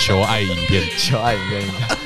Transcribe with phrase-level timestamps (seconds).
[0.00, 1.62] 求爱影片， 求爱影片，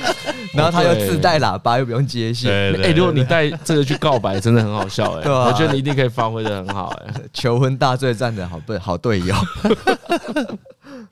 [0.54, 2.52] 然后他又自带喇叭，又不用接线。
[2.52, 5.22] 哎，如果你带这个去告白，真的很好笑哎。
[5.24, 7.14] 对啊，我觉得你一定可以发挥的很好哎。
[7.32, 9.34] 求婚大作战的好对好队友。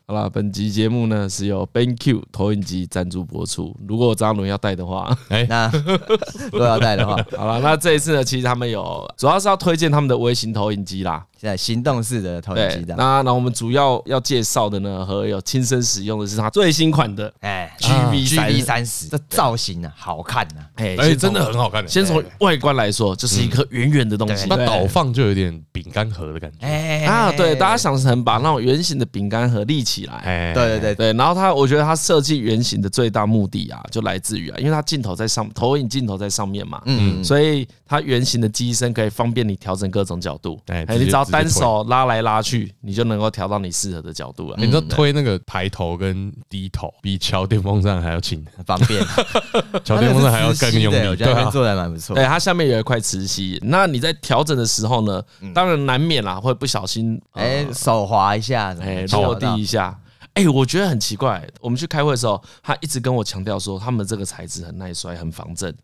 [0.05, 3.75] 好了，本集节目呢是由 BenQ 投影机赞助播出。
[3.87, 5.71] 如果张伦要带的话，哎，那
[6.53, 11.25] 如果要带的话，好了，那这一次呢，其实他们有主要是要推荐他们的微型投影机啦。
[11.39, 21.87] 现在行动式的投影机的，那那我们主要要介绍的呢，和有亲身使用的是它最新款的哎，GV GV 三十，这造型啊，好看呐，哎，而且真的很好看。
[21.89, 26.59] 先从外观来说，就是一颗圆圆的东西，那倒放就有点饼干盒的感觉。
[26.65, 30.15] 哎啊，对，大家想成把那种圆形的饼干盒立起来。
[30.25, 31.13] 哎，对对对对。
[31.13, 40.59] 然后它，我觉得它设计圆形的最大目的啊，就来自于啊，因为它镜头在上，投影镜头在上面嘛，嗯，所以它圆形的机身可以方便你调整各种角度。
[40.69, 42.23] 哎，你只要单手拉来。
[42.23, 44.57] 拉去，你就能够调到你适合的角度了。
[44.57, 49.05] 你说推那个抬头跟低头，比敲 电风扇还要轻，方便。
[49.83, 52.15] 敲电风扇还要更用力，我觉得 做的蛮不错。
[52.15, 53.59] 对，它下面有一块磁吸。
[53.65, 55.21] 那你在调整的时候呢，
[55.53, 59.82] 当然难免啦，会不小心哎手滑一下，哎落地一下。
[60.35, 61.47] 哎，我觉得很奇怪。
[61.61, 65.75] 我们去开会的时候，他一直跟我强调说，他们这个材质很耐摔、很防震，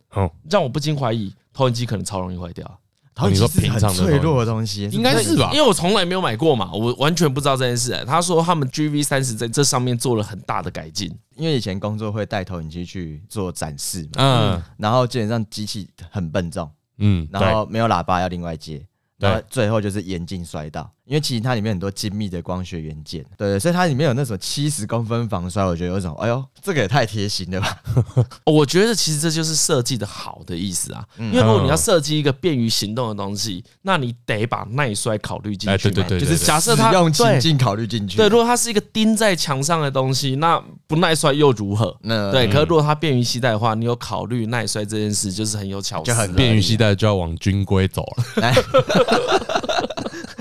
[0.50, 2.80] 让我不禁怀疑投影机可能超容易坏掉。
[3.28, 5.50] 你说平常脆弱的东西，应该是吧？
[5.52, 7.92] 因为我从来没有买过嘛，我完全不知道这件事。
[8.06, 18.86] 他说他们 GV 三十在这上面做了很大的改进，因为以前工作会带投影机去做展示嘛，嗯，然后基本上机器很笨重，嗯，然后没有喇叭要另外接，
[19.18, 20.88] 然后最后就是严禁摔到。
[21.08, 27.80] 因为其实它里面很多精密的光学元件，对，所以它里面有那种七十公分防摔，我觉得有种，哎呦，这个也太贴心了吧！
[28.44, 31.02] 我觉得其实这就是设计的好的意思啊。
[31.16, 35.90] 因为如果你要设计一个便于行动的东西，那你得把耐摔考虑进去。
[35.90, 38.18] 对对对，就是假设它用情境考虑进去。
[38.18, 41.96] 对，如果它是一个钉在墙上的东西，那不耐摔又如何？
[42.02, 46.04] 那对，可是如果它便于携带的话，你有考虑耐摔这件事，就是很有巧思。
[46.04, 48.52] 就很便于携带，就要往军规走了。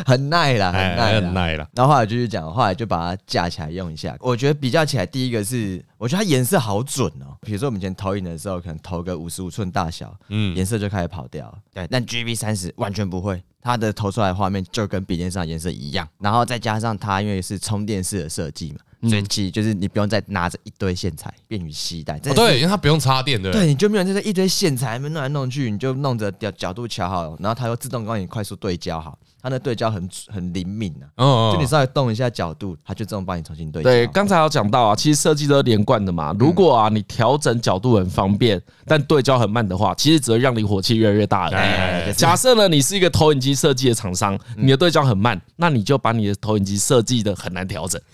[0.07, 1.67] 很耐啦，很耐，很耐啦。
[1.73, 4.15] 然后后来就是讲，后来就把它架起来用一下。
[4.21, 7.35] 我觉得比较起来，第一个是我觉得它颜色好准哦。
[7.41, 11.53] 比如说我们以前投影的时候，可能投个五十五寸大小，嗯，颜色就开始跑掉。
[11.73, 16.07] 对，但 G B 三十完全不会，它的投出来的画面就跟笔电上颜色一样。
[16.19, 22.17] 然后再加上它因为是充电式的设计嘛，所以其实就是你不用再拿着一堆线材，便于携带。
[22.17, 23.51] 对，因为它不用插电，的。
[23.51, 29.19] 对，你就没有那一堆线材，那弄来弄去，你就弄着角角度调好，然后它又自动帮你快速对焦好。
[29.41, 33.89] 它的对焦很很灵敏啊，哦，就你稍微动一下角度，它就自动帮你重新对焦。
[33.89, 36.35] 对，刚才有讲到啊，其实设计都是连贯的嘛。
[36.39, 41.49] 如果啊你调整角度很方便，但对焦很慢的话，其实只会让你火气越来越大。
[42.15, 48.01] 假设呢，你是一个投影机设计的厂商，你的对焦很慢，那你就把你的投影机设计的很难调整，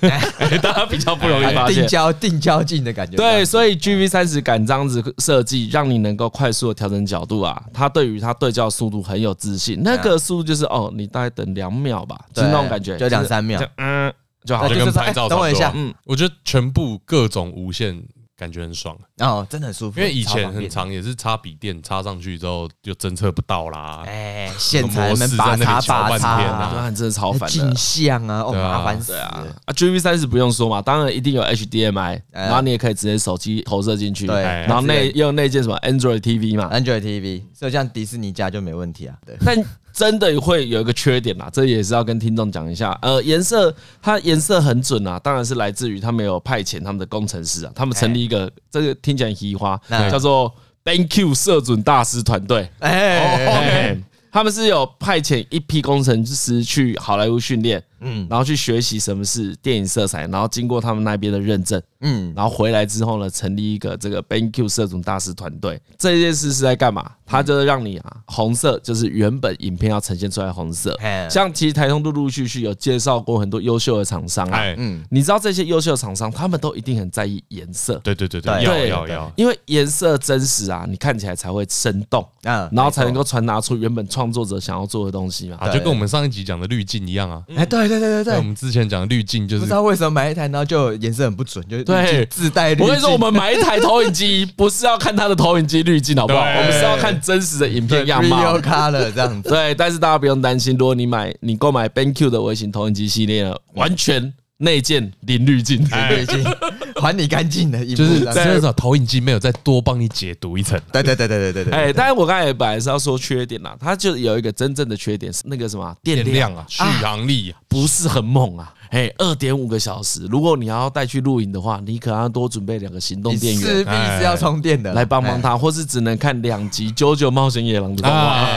[0.61, 1.75] 大家比较不容易发现。
[1.75, 3.15] 定焦定焦镜的感觉。
[3.15, 9.81] 对，所以 GV 三十敢这样子设计，让你能够快速的调整角度啊，它对于它对焦速度很有自信。
[9.83, 14.11] 那个速度就是哦，你大概等两秒吧，就是那种感觉，就两三秒，嗯，
[14.43, 15.37] 就好，就跟拍照差不多。
[15.37, 18.03] 等我一下，嗯，我觉得全部各种无线。
[18.35, 19.99] 感觉很爽哦，真的很舒服。
[19.99, 24.03] 因为以前很长，也是插笔电插上去之后就侦测不到啦。
[24.07, 25.79] 哎，线材们拔插
[26.09, 27.47] 拔插啊， 真的超烦的。
[27.47, 29.45] 镜像啊，哦，麻烦死啊！
[29.65, 34.25] 啊，GV 三十不用说嘛，当然一定有 HDMI，然后你也可以直接手机投射进去。
[34.25, 39.15] 对，然后内用那件什么 Android TV 嘛，Android TV，所以像迪士尼家就没问题啊。
[39.25, 39.63] 对，但。
[39.93, 42.97] 真的会有一个缺点啦，这也是要跟听众讲一下。
[43.03, 50.51] 呃，颜色它颜色很准啊，当然是来自于他们有派遣他们的工程师啊，他们成立一个这个听起来很奇花，叫做
[50.83, 52.67] BenQ 色准大师团队。
[52.79, 53.95] 哎，
[54.31, 61.81] 他们是有派遣一批工程师去好莱坞训练，嗯，然后去学习什么是电影色彩，然后经过他们那边的认证。
[62.01, 65.81] 嗯，然后回来之后呢，成立一个这个 BenQ 色种大师团队。
[65.97, 67.09] 这件事是在干嘛？
[67.25, 70.97] 它就是让你啊，红色就是原本影片要呈现出来红色。
[71.29, 74.61] 像其实台通陆陆续续有介绍过很多优秀的厂商啊。
[74.77, 77.95] 嗯，你知道这些优秀的厂商，他们都一定很在意颜色。
[78.03, 85.57] 对对对对，要要要，因为颜色真实啊，你看起来才会生动，嗯，然后才能够传达出原本创作者想要做的东西嘛。
[85.61, 87.41] 啊，就跟我们上一集讲的滤镜一样啊。
[87.55, 92.85] 哎，对对对对对，我们之前讲的滤镜就是不知道为什么买一台，然后就颜色很不准，就对自带滤镜。
[92.85, 96.41] 我跟你说，我们买一台投影机不是要看它的投影机滤镜，好不好？
[96.41, 98.57] 我们是要看真实的影片样貌。
[98.59, 99.47] color 这样子。
[99.49, 106.43] 对，但是大家不用担心，如果你买你购买 BenQ 的微型投影机系列，完全内建零滤镜，零滤镜，
[107.01, 110.79] 还你干净的，就是至少投影机没有再多帮你解读一层。
[110.91, 111.73] 对对对对对对对。
[111.73, 118.73] 哎，但是我刚才本来是要说缺点啦，它就有一个真正的缺点是那个什么电量啊，续航力不是很猛啊。
[118.93, 120.27] 哎，二点五个小时。
[120.29, 128.47] 如果你要带去露营的话，你可能要多准备两个行动电源，势必是要充电的，来帮帮他，或是只能看两集《九九冒险野狼》的动画，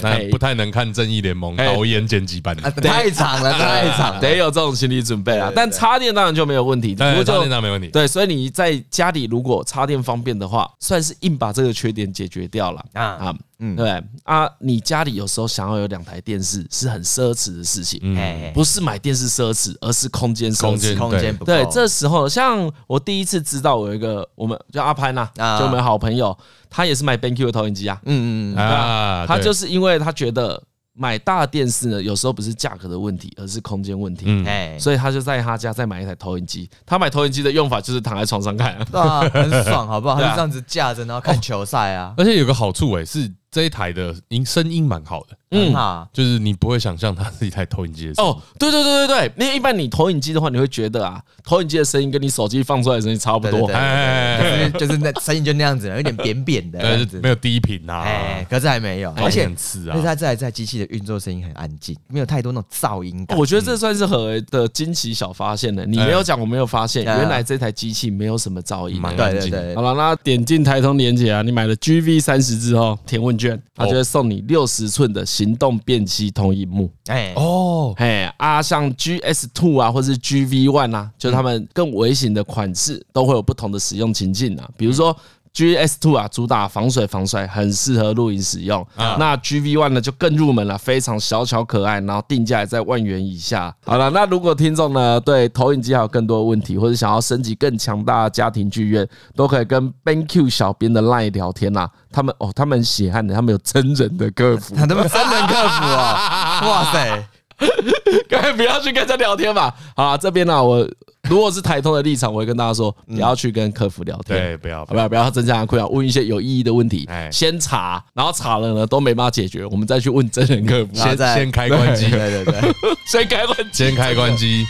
[0.00, 5.50] 那不太能看《正义联盟》导演剪辑版的，太长了， 太长了，得有这种心理准备啊。
[5.52, 7.88] 但插电当然就没有问题，插电当然没问题。
[7.88, 13.34] 对，所以你在家里如果插电方便的话，算是硬把这个缺点解决掉了啊啊。
[13.58, 21.52] 嗯，对啊，你家里有时候想要有两台电视是很奢侈的事情，嗯，不是买电视奢侈，而是空间奢侈，空间不够。
[21.52, 26.36] 对，这时候像我第一次知道，我有一个我们叫阿潘呐，就我们好朋友，
[26.68, 28.58] 他也是买 BenQ 的投影机啊，嗯嗯嗯。
[28.58, 30.60] 啊，他就是因为他觉得
[30.92, 36.68] 买大电视呢，有时候不是价格的问题，而是空间问题，嗯，所以他就在他家再买一台投影机。
[36.84, 40.16] 他买投影机的用法就是躺在床上看，啊，很爽，好不好？
[40.16, 42.12] 他就这样子架着，然后看球赛啊。
[42.16, 43.32] 而且有个好处哎，是。
[43.52, 48.30] 这一台的音声音蛮好的，嗯，就是你不会想象它是一台投影机的声音。
[48.30, 63.36] 哦，对对对对对，因为一般你投影机的话，你会觉得啊，投影机的声音跟你手机放出来的声音差不多，哎， 就是那声音就那样子，有点扁扁的，没有低频啊，哎，可是还没有，而且而且它这台在机器的运作声音很安静，没有太多那种噪音感。
[63.36, 65.84] 我觉得这算是何的惊奇小发现呢？
[65.86, 69.52] 你没有讲，我没有发现，原来这台机器没有什么噪音，蛮安静。
[69.74, 74.22] 好了，那点进台通连接啊，你买了 GV 三十之后填问卷，它就会送。
[74.22, 77.32] 你六十寸的行动辨析同一幕，哎。
[77.36, 85.16] 哦，哎啊，像 GS Two 啊，或是 GV One 啊，就他们更微型的款式，都会有不同的使用情境啊，比如说。
[85.54, 88.86] GS Two 啊，主打防水防摔，很适合露营使用。
[88.96, 93.74] 那 GV One 呢，就更入门了，非常小巧可爱，然后定价也在万元以下。
[93.84, 99.06] 好了，那如果听众呢对投影机还有更多的问题，或者想要升级更强大的家庭剧院，
[99.36, 101.88] 都可以跟 BenQ 小编的 LINE 聊天呐。
[102.10, 106.60] 他们哦，他们血汗的，他们有真人的客服， 他们真人客服啊！
[106.68, 107.28] 哇塞，
[108.28, 109.74] 各位不要去跟他聊天吧。
[109.96, 110.88] 好，这边呢我。
[111.30, 122.74] 如果是台通的立场，我会跟大家说，不要去跟客服聊天，对，不要，不要，不要增加困扰，问一些有意义的问题，先查，然后查了呢都没办法解决，我们再去问真人客服，先先开关机，对对对，
[123.06, 124.66] 先开关机，先开关机。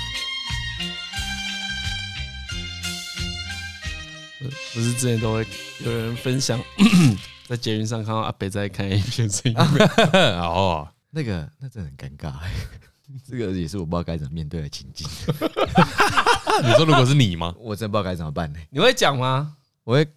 [4.75, 5.47] 不是之前都会
[5.87, 6.61] 有人分享，
[7.49, 9.57] 在捷运上看到阿北在看 A 片声音，
[10.39, 12.35] 哦，那个那真的很尴尬。
[13.29, 15.07] 这个也是我不知道该怎么面对的情境。
[16.65, 17.55] 你说如果是你吗？
[17.61, 18.59] 我真不知道该怎么办呢？
[18.71, 19.55] 你会讲吗？
[19.85, 20.09] 我会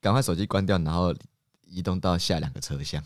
[0.00, 1.14] 赶快手机关掉，然后
[1.66, 3.02] 移动到下两个车厢，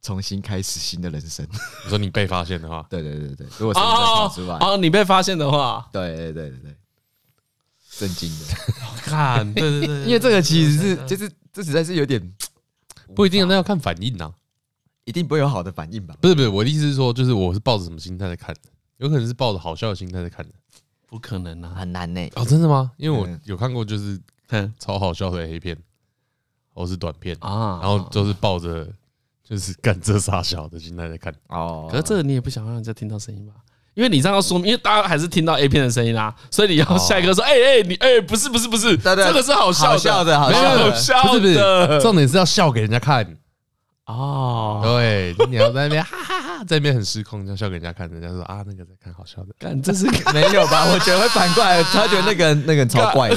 [0.00, 1.46] 重新开始新的人生。
[1.84, 6.76] 你说你被发现的话，对对对对，如果是跑出来，哦，你被发现的话，对对对对对，
[7.98, 8.46] 震惊的。
[9.02, 12.32] 看，对对对，因为这个其实是就是这实在是有点
[13.14, 14.32] 不一定，那要看反应呐，
[15.06, 16.14] 一定不会有好的反应吧？
[16.20, 18.60] 不是不是，我的意思是说，就是我是抱着什么心态在看的。
[18.98, 20.52] 有可能是抱着好笑的心态在看的，
[21.06, 22.28] 不可能啊，很难呢。
[22.34, 22.90] 哦，真的吗？
[22.96, 24.20] 因为我有看过，就是
[24.78, 25.76] 超好笑的黑片，
[26.74, 28.86] 或是短片啊，然后就是抱着
[29.48, 31.32] 就是干这傻小的心态在看。
[31.48, 33.52] 哦，可是这个你也不想让人家听到声音吧？
[33.94, 43.36] 因为你这样要说明，因为大家还是听到 A 片的声音啊，所以你要下一个说，哎哎，你哎，不是不是不是，这个是好笑的，好笑的，不是不是，重点是要笑给人家看。
[44.06, 50.86] 哦，对，你要在那边哈哈哈，在那边很失控，这样笑给人家看，人家说啊，那个在看好笑的，但这是 没有吧？
[50.92, 53.36] 我觉得会反过来，他觉得那个那个人超怪的，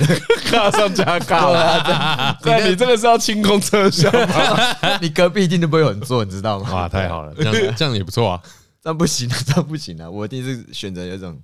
[0.52, 2.38] 尬上加尬。
[2.44, 4.98] 对，你这个是要清空车厢吗？
[5.02, 6.72] 你隔壁一定都不会有人坐，你知道吗？
[6.72, 8.42] 哇，太好了，这样 这样也不错啊。
[8.84, 10.08] 这样不行啊，这样不行啊！
[10.08, 11.36] 我一定是选择有一种，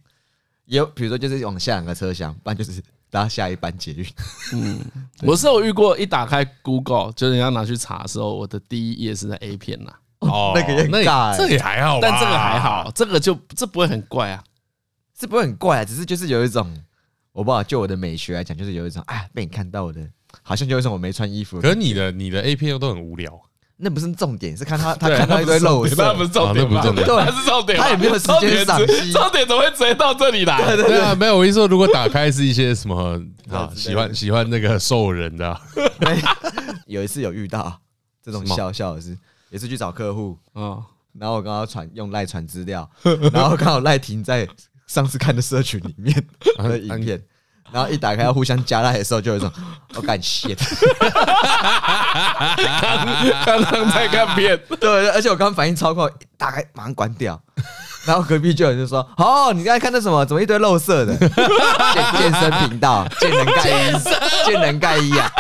[0.65, 2.82] 有比如说就是往下两个车厢，不然就是。
[3.15, 4.05] 然后下一班捷运，
[4.51, 4.77] 嗯，
[5.22, 9.93] 我是有遇过，一打开 Google，就是人家拿去查的时候，我的第一页是在 A 片呐。
[10.19, 14.43] 哦，那个也尬，这个也还好，但这个还好，这个就这不会很怪啊，
[15.17, 16.69] 这不会很怪啊，只是就是有一种，
[17.31, 20.01] 我不知道，就我的美学来讲，就是有一种，哎，被你看到我的，
[20.41, 21.62] 好像就有一种我没穿衣服。
[21.62, 23.41] 可是你的你的 A 片又都很无聊。
[23.77, 27.77] 那不是重点，是看他 他看到一堆肉色，那不是重点，那不是重点， 对，是重点。
[27.77, 30.58] 他也没有时间赏析，重点怎么会直接到这里来？
[30.77, 31.38] 对啊，没有。
[31.38, 35.60] 我一说，如果打开是一些什么啊，喜欢喜欢那个兽人的，
[36.88, 37.79] 有一次有遇到
[38.24, 39.17] 这种笑笑的事，
[39.50, 40.79] 也是去找客户啊，
[41.20, 42.89] 然后我刚刚传用赖传资料，
[43.34, 44.48] 然后刚好赖停在
[44.88, 46.25] 上次看的社群里面
[46.58, 47.22] 的影片。
[47.72, 49.51] 然后一打开要互相加赖的时候，就有一种
[49.95, 50.55] 我感谢。
[53.45, 57.39] 刚刚在看片，对，而且我刚刚反应超快，一打开马上关掉。
[58.05, 60.24] 然后隔壁就有人就说：“哦，你刚才看那什么？
[60.25, 61.17] 怎么一堆肉色的？
[61.17, 61.29] 健
[62.19, 63.91] 健身频道，健能盖伊，
[64.45, 65.31] 健能盖伊啊！”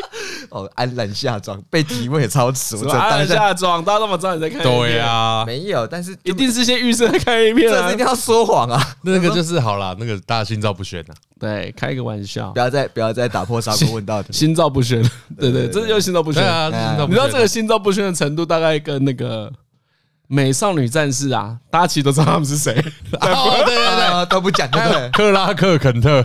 [0.50, 2.76] 哦，安然下妆，被提问也超迟。
[2.88, 4.62] 安然下妆，大家那么知道你在看？
[4.62, 8.80] 对啊，没有，但是一定是先预设在看 A 片啊，这是一定要说谎啊。
[9.02, 11.14] 那个就是好了，那个大家心照不宣啊。
[11.38, 15.02] 对，开一个玩笑，不要再不要再打破砂锅问到底，心照不宣。
[15.38, 16.66] 对对，这就是心照不宣啊。
[17.06, 19.52] 你知道这个心照不宣的程度，大概跟那个。
[20.28, 22.72] 美少女战士啊，大家其实都知道他们是谁。
[23.20, 25.10] 哦，对对对，都不讲，对不对？
[25.14, 26.24] 克拉克肯特，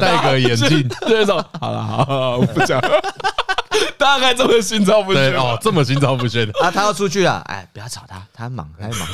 [0.00, 1.42] 戴个眼镜，这种。
[1.60, 2.80] 好了，好了，我不讲。
[3.98, 6.70] 大概这么心照不宣哦，这么心照不宣啊！
[6.70, 9.08] 他要出去了，哎，不要吵他，他忙，他忙。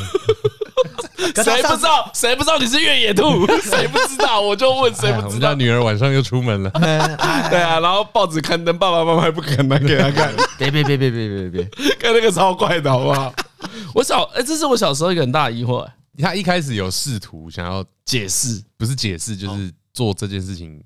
[1.43, 2.11] 谁不知道？
[2.15, 3.47] 谁不知道你是越野兔？
[3.63, 4.41] 谁不知道？
[4.41, 5.27] 我就问谁不知道？
[5.27, 6.71] 我们家女儿晚上又出门了。
[7.51, 10.33] 对啊，然后报纸刊登，爸爸妈妈还不肯拿给他看。
[10.59, 11.65] 别别别别别别别，
[11.99, 13.33] 看那个超怪的好不好？
[13.95, 15.87] 我小哎，这是我小时候一个很大的疑惑。
[16.19, 20.83] 他一开始有试图想要解释，不是解释，就是做这件事情，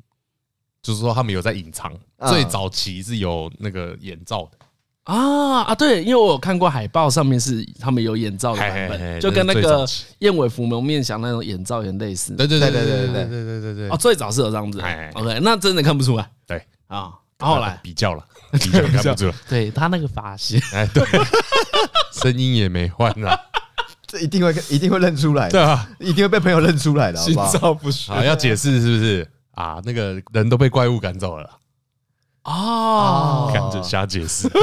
[0.83, 1.93] 就是说他们有在隐藏。
[2.29, 4.59] 最早期是有那个眼罩的
[5.05, 9.87] 啊啊，对，因为我有看过海报，上面是他们有眼罩的版本，就跟那个
[10.19, 12.35] 燕尾服蒙面侠那种眼罩有点类似。
[12.35, 13.89] 对对对对对对对对对对。
[13.91, 14.81] 哦，最早是有这样子。
[15.15, 16.29] OK，那真的看不出来。
[16.47, 19.35] 对啊，后来比较了，比较看不出来。
[19.49, 21.05] 对他那个发型， 哎，对。
[22.13, 23.39] 声音也没换啊，
[24.07, 28.25] 这一定会一定会认出来的，对啊，一定会被朋友认出来的，心照不宣啊！
[28.25, 29.79] 要解释是不是啊？
[29.85, 31.51] 那个人都被怪物赶走了
[32.45, 34.61] 哦，看着瞎解释， 就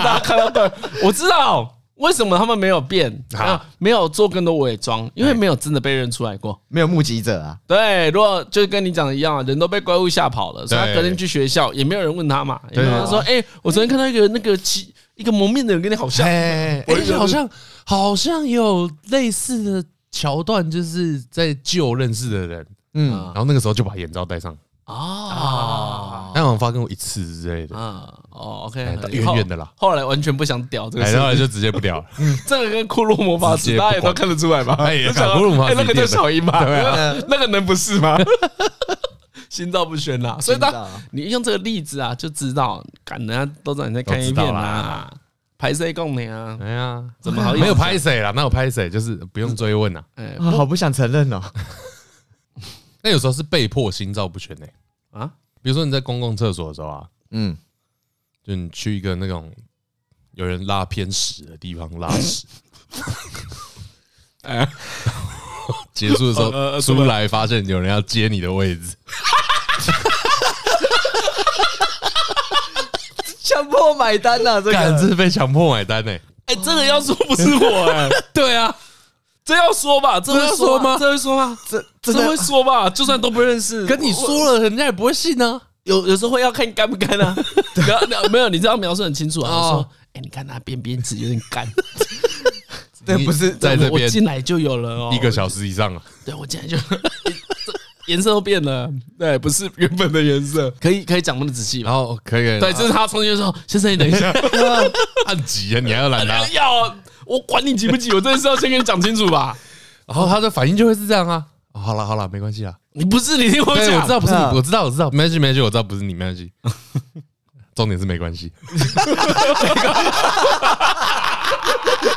[0.00, 0.70] 大家看到对，
[1.04, 7.56] 我知道为什么他们没有变啊，没有做更多伪装，因为没有真的被认出来过，没有目击者啊。
[7.66, 16.82] 对，如果就跟你讲的一样，人都被怪物吓跑了，所以他隔天去学校也没有人问他嘛，有人说：“哎，我昨天看到一个那个七。”一个蒙面的人跟你好像，哎，
[17.18, 17.46] 好像
[17.84, 24.56] 好像有类似的桥段，就是在救认识的人，嗯，然后那个时候就把眼罩戴上，
[24.90, 34.74] 啊，那好像发生过一次之类的，啊，哦，OK，远远的啦，后来完全不想屌这个，后来就直接不屌了，嗯， 这个跟骷髅魔法师大家也都看得出来吧？
[34.80, 36.64] 哎， 骷髅魔法师那个叫小樱吧？
[37.28, 38.16] 那个能不是吗？
[39.48, 40.72] 心照不宣啦，所以当
[41.10, 45.10] 你用这个例子啊，就知道，感人家都知道你在看一遍啦，
[45.58, 46.56] 拍谁供你啊？
[46.62, 47.62] 哎呀，怎么好意思？
[47.62, 48.88] 没有拍谁啦，那有拍谁？
[48.88, 50.00] 就是不用追问呐。
[50.14, 51.42] 哎，好不想承认哦。
[53.02, 54.66] 那有时候是被迫心照不宣呢。
[55.10, 55.30] 啊，
[55.62, 57.56] 比如说你在公共厕所的时候啊，嗯，
[58.44, 59.52] 就你去一个那种
[60.32, 62.46] 有人拉偏屎的地方拉屎，
[64.42, 64.68] 哎。
[65.92, 68.96] 结束的时候出来，发现有人要接你的位置，
[73.44, 74.60] 强迫买单呐！
[74.62, 76.10] 这个是被强迫买单呢。
[76.46, 78.74] 哎，这个要说不是我哎， 对啊，
[79.50, 80.20] 这要说吧？
[80.20, 80.96] 这会说吗？
[80.96, 81.58] 这会说吗？
[81.68, 82.88] 这这会说吧？
[82.88, 85.60] 就算都不认识，跟你说了，人家也不会信呢。
[85.82, 87.34] 有有时候会要看你干不干 啊？
[88.30, 89.50] 没有，你这样描述很清楚啊。
[89.50, 91.66] 说，哎，你看那边边纸有点干。
[93.04, 96.00] 这不是在这边，我进来就有了哦，一个小时以上了。
[96.24, 96.76] 对，我进来就
[98.06, 98.88] 颜色都变了，
[99.18, 100.70] 对，不是原本的颜色。
[100.80, 104.32] 可以可以讲那么仔细，然后可以，对，这是他重新说，先生你等一下，
[105.26, 106.46] 按急啊，你还要拦他？
[106.50, 106.96] 要，
[107.30, 109.56] 我管你急不急，我真的是要先跟你讲清楚吧。
[110.04, 111.44] 然后他的反应就会是这样啊。
[111.72, 112.74] 好了好了，没关系啊。
[112.94, 116.50] 你不是你听我讲，我知道不是你，我知道我知道，没关系没关系，我知道不是你，没关系。
[117.76, 118.52] 重点是没关系。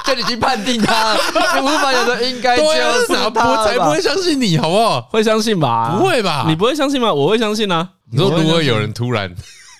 [0.03, 5.01] 就已经判定他，你无法有的应该就是他，我才不会相信你，好不好？
[5.11, 5.95] 会相信吧？
[5.95, 6.45] 不会吧？
[6.47, 7.13] 你不会相信吗？
[7.13, 7.87] 我会相信啊！
[8.11, 9.31] 你说如果有人突然，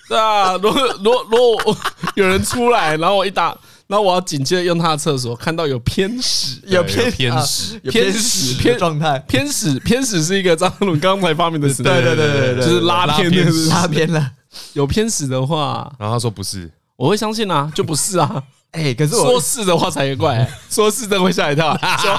[0.08, 1.76] 对啊，如果如果如果
[2.14, 14.30] 有人出来，然后我一打，然后我要紧接着用他的厕所，看到有偏屎， 有偏偏屎，偏屎偏状态，偏屎偏屎是一个张伦刚才发明的词，对对对对对，就是拉偏拉偏了。
[14.72, 18.42] 有偏屎的话，然后他说不是，我会相信啊，就不是啊。
[18.74, 21.76] 哎，可是我说是的话才怪， 说是的会吓一跳。
[22.00, 22.10] 说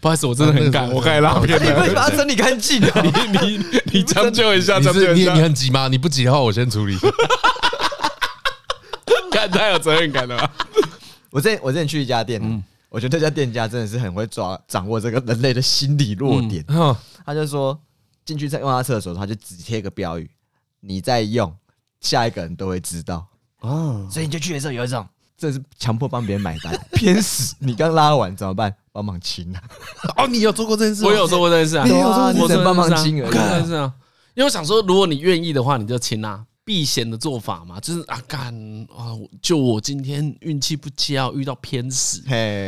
[0.00, 1.58] 不好意思，我真的很赶，我开拉片。
[1.60, 3.02] 你为什么要整理干净啊？
[3.02, 3.60] 你你
[3.92, 5.32] 你将就一下，将就一下。
[5.32, 5.88] 你你很急吗？
[5.88, 6.96] 你不急的话，我先处理。
[9.32, 10.50] 看太有责任感了。
[11.36, 12.40] 我之前我之前去一家店，
[12.88, 16.64] 我觉得这家店家真的是很会抓掌握这个人类的心理弱点。
[17.26, 17.78] 他就说
[18.24, 20.30] 进去在用他厕所，他就只贴个标语：
[20.80, 21.54] 你在用，
[22.00, 23.26] 下一个人都会知道。
[23.60, 25.06] 哦，所以你就去的时候有一种。
[25.36, 27.54] 这是强迫帮别人买单， 偏死！
[27.58, 28.74] 你刚拉完怎么办？
[28.90, 29.62] 帮忙清啊！
[30.16, 31.04] 哦，你有做过这件事？
[31.04, 31.84] 我有做过这件事啊！
[31.84, 33.66] 你有做过，这件事帮忙清而已。
[33.66, 33.92] 是啊，
[34.32, 38.52] 因为我想说，如果你愿意的话，你就清啊，避嫌的做法嘛，就是啊干
[38.90, 42.20] 啊，就我今天运气不佳，遇到偏死，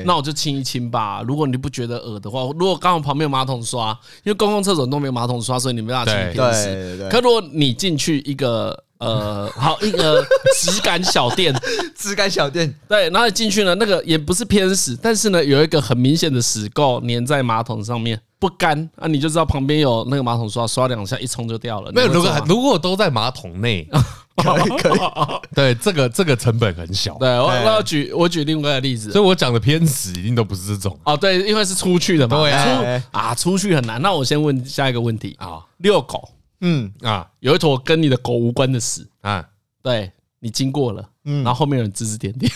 [0.06, 1.20] 那我就清一清吧。
[1.26, 3.90] 如果你不觉得恶的话，如果刚好旁边有马桶刷，
[4.22, 7.08] 因为公共厕所都没有马桶刷，所以你没办法清偏死。
[7.10, 8.84] 可如果你进去一个。
[8.98, 10.20] 呃， 好一个
[10.60, 11.54] 质感小店，
[11.94, 21.90] 质感小店，对，然后进去呢，那个也不是偏屎，但是呢，有一个很明显的屎垢粘在马桶上面，不干啊，你就知道旁边有那个马桶刷，刷两下一冲就掉了。
[21.92, 23.88] 没有，如果如果都在马桶内，
[24.36, 25.00] 可以可以，
[25.52, 27.14] 对，这个这个成本很小。
[27.18, 30.96] 对，我我要举我举另外一个例子，所以我讲的偏死一定都不是这种。
[31.02, 34.00] 哦，对，因为是出去的嘛，对啊，啊，出去很难。
[34.00, 35.34] 那我先问下一个问题。
[35.40, 36.28] 啊，遛狗，
[36.60, 39.04] 嗯啊，有一坨跟你的狗无关的屎。
[39.22, 39.44] 啊。
[39.82, 41.42] 对你经过了，嗯。
[41.42, 42.52] 然后后面有人指指点点，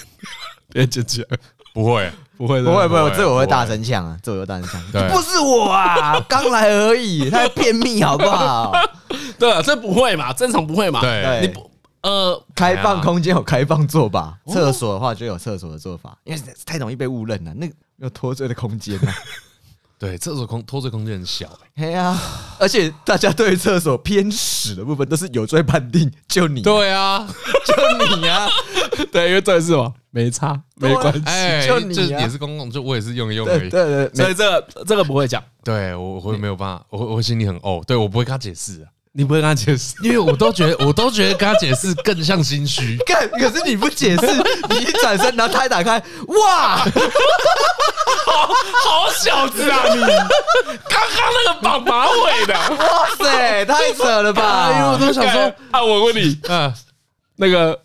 [0.72, 1.26] 别进去，
[1.72, 8.72] 不会，不会，不会，不会，这我会大声呛啊，这我会大声呛，不是我啊，刚来而已，他在便秘好不好？
[9.38, 11.70] 对啊，这不会嘛，正常不会嘛，对，你不，
[12.02, 19.12] 呃，开放空间有开放做吧，厕所的话就有厕所的做法，因为太容易被误认了，那个有脱罪的空间呢。
[20.02, 22.18] 对，厕所空脱罪空间很小，嘿呀，
[22.58, 27.24] 而且大家对于厕所偏屎的部分都是有罪判定，就你，对啊，
[27.64, 28.48] 就你啊，
[29.12, 38.90] 对，因为这是嘛，没差，没关系，就你也是公共，就我也是用一用而已，对对，所以这个这个不会讲，对我我没有办法，我我心里很怄，对我不会跟他解释啊。
[39.14, 42.96] 你不会跟他解释，因为我都觉得，我都觉得跟他解释更像心虚。
[43.04, 44.26] 干，可是你不解释，
[44.70, 50.00] 你一转身，然后他一打开，哇，好好小子啊你！
[50.00, 54.72] 刚刚那个绑马尾的，哇塞，太扯了吧！
[54.72, 56.72] 因为我都想说，啊，我问你，嗯，
[57.36, 57.78] 那个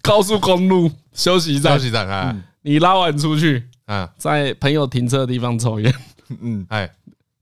[0.00, 2.32] 高速公路休息站，休息站啊，
[2.62, 5.92] 你拉完出去，啊，在朋友停车的地方抽烟，
[6.40, 6.88] 嗯，哎，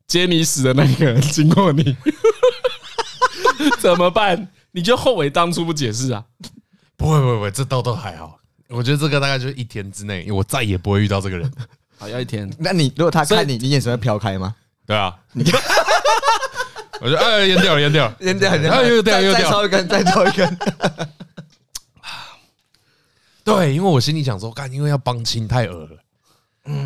[0.06, 1.94] 接你死的那个人经过你。
[3.80, 4.48] 怎么办？
[4.72, 6.24] 你就后悔当初不解释啊？
[6.96, 8.38] 不会不会不会，这倒都还好。
[8.68, 11.50] 我觉得这个大概就是一天之内，我再也不会遇到这个人。
[11.98, 12.50] 好，要一天。
[12.58, 14.54] 那你如果他看你，你眼神会飘开吗？
[14.86, 15.16] 对啊。
[15.32, 15.60] 你看，
[17.00, 20.58] 我觉得哎，淹掉了，淹掉了，淹掉了，然后又掉又掉，再抽一根，再抽一根。
[23.44, 25.96] 对，因为我心里想说，干，因为要帮亲太恶了。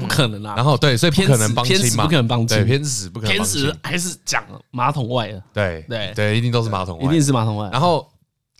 [0.00, 0.54] 不可能啊！
[0.56, 3.34] 然后对，所以不可能帮亲嘛，不可能帮亲，对，偏屎不可能。
[3.34, 7.68] 偏屎还是讲马桶外的，对对对，一定都是马桶外，一定是马桶外。
[7.72, 8.06] 然后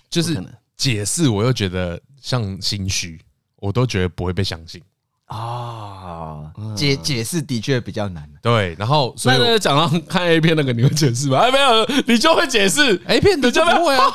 [0.09, 0.43] 就是
[0.77, 3.21] 解释，我又觉得像心虚，
[3.57, 4.81] 我都觉得不会被相信
[5.27, 6.51] 啊。
[6.75, 8.29] 解解释的确比较难。
[8.43, 11.39] 对，然后所以讲到看 A 片那个，你会解释吗？
[11.39, 14.11] 哎，没有，你就会解释 A 片的就不会啊，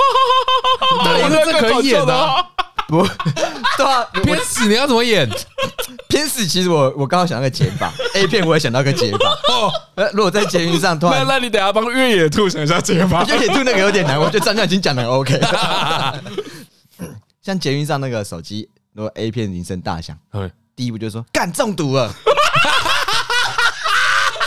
[1.24, 2.46] 因为 这可以演的。
[2.88, 3.06] 不，
[3.78, 5.30] 对啊，偏死你要怎么演？
[6.08, 9.38] 偏死其实我我刚好想到个解法，A 片我也想到个解法。
[9.52, 9.72] 哦，
[10.14, 13.24] 如果在捷运上突然，那你等下帮越野兔想一下解法。
[13.26, 15.40] 越野兔那个有点难，我觉得张亮已经讲的很 OK。
[17.42, 20.18] 像捷运上那个手机，如果 A 片铃声大响，
[20.76, 22.14] 第一步就是说干中毒了，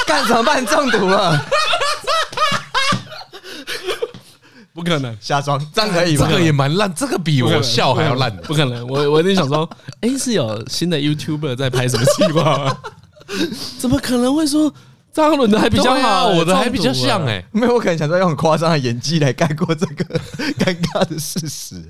[0.07, 0.65] 干怎么办？
[0.65, 1.39] 中毒了。
[4.79, 6.27] 不可能瞎装，这样可以吗？
[6.29, 8.35] 这个也蛮烂，这个比我笑还要烂。
[8.39, 9.69] 不可能，我我一定想说，
[10.01, 12.79] 哎，是有新的 YouTuber 在拍什么计划？
[13.81, 14.73] 怎么可能会说
[15.13, 17.27] 张伦的还比较好，我的还比较像？
[17.27, 20.05] 哎，没有，我可能想说用很夸张的演技来盖过这个
[20.65, 21.83] 尴尬的事实。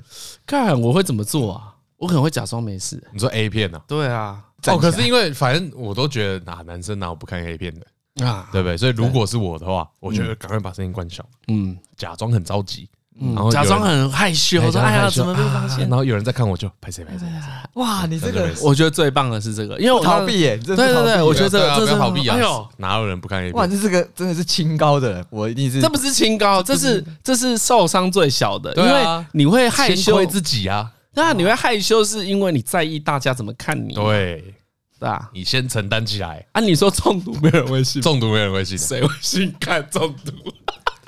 [0.47, 1.75] 看我会怎么做啊？
[1.97, 3.01] 我可能会假装没事。
[3.13, 3.79] 你说 A 片呢？
[3.87, 4.39] 对啊。
[4.65, 7.85] 哦，可是因为反正我都觉得哪男生哪有不看 A 片的。
[8.23, 8.77] 啊，对不对？
[8.77, 12.87] 所以如果是我的话，我觉得赶快把声音关小，嗯，假装很着急，
[13.19, 15.89] 然后假装很害羞，说哎呀，怎么被发现？
[15.89, 17.27] 然后有人在看我就拍谁拍谁。
[17.73, 22.37] 哇，你这个我觉得最棒的是这个，因为我逃避耶，对对对，我觉得这是逃避啊！
[22.77, 23.53] 哪有人不看 A 片？
[23.53, 34.55] 哇，这是个真的是清高的，我一定是这不是清高，这是这是受伤最小的，因为你会害羞自己啊，那你会害羞是因为你在意大家怎么看你，对。
[34.99, 36.45] 对啊，你先承担起来。
[36.51, 36.59] 啊！
[36.59, 39.55] 你说中毒没人会信，中毒没人会信，谁会信？
[39.59, 40.31] 看中毒，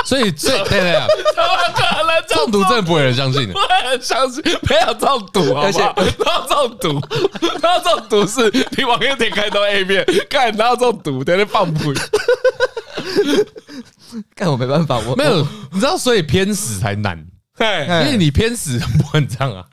[0.06, 1.06] 所以最 对对啊，
[2.30, 2.64] 中毒。
[2.64, 5.80] 真的不会有人相信的，不会人相信，没有中毒，而且
[6.24, 7.00] 他中毒，
[7.60, 11.22] 不要中毒是你网页点开都 A 面，看他中毒？
[11.24, 11.94] 在那放屁，
[14.36, 17.26] 看我没办法，我没有，你知道，所以偏死才难，
[17.58, 19.66] 对，因为你偏死不很这样啊。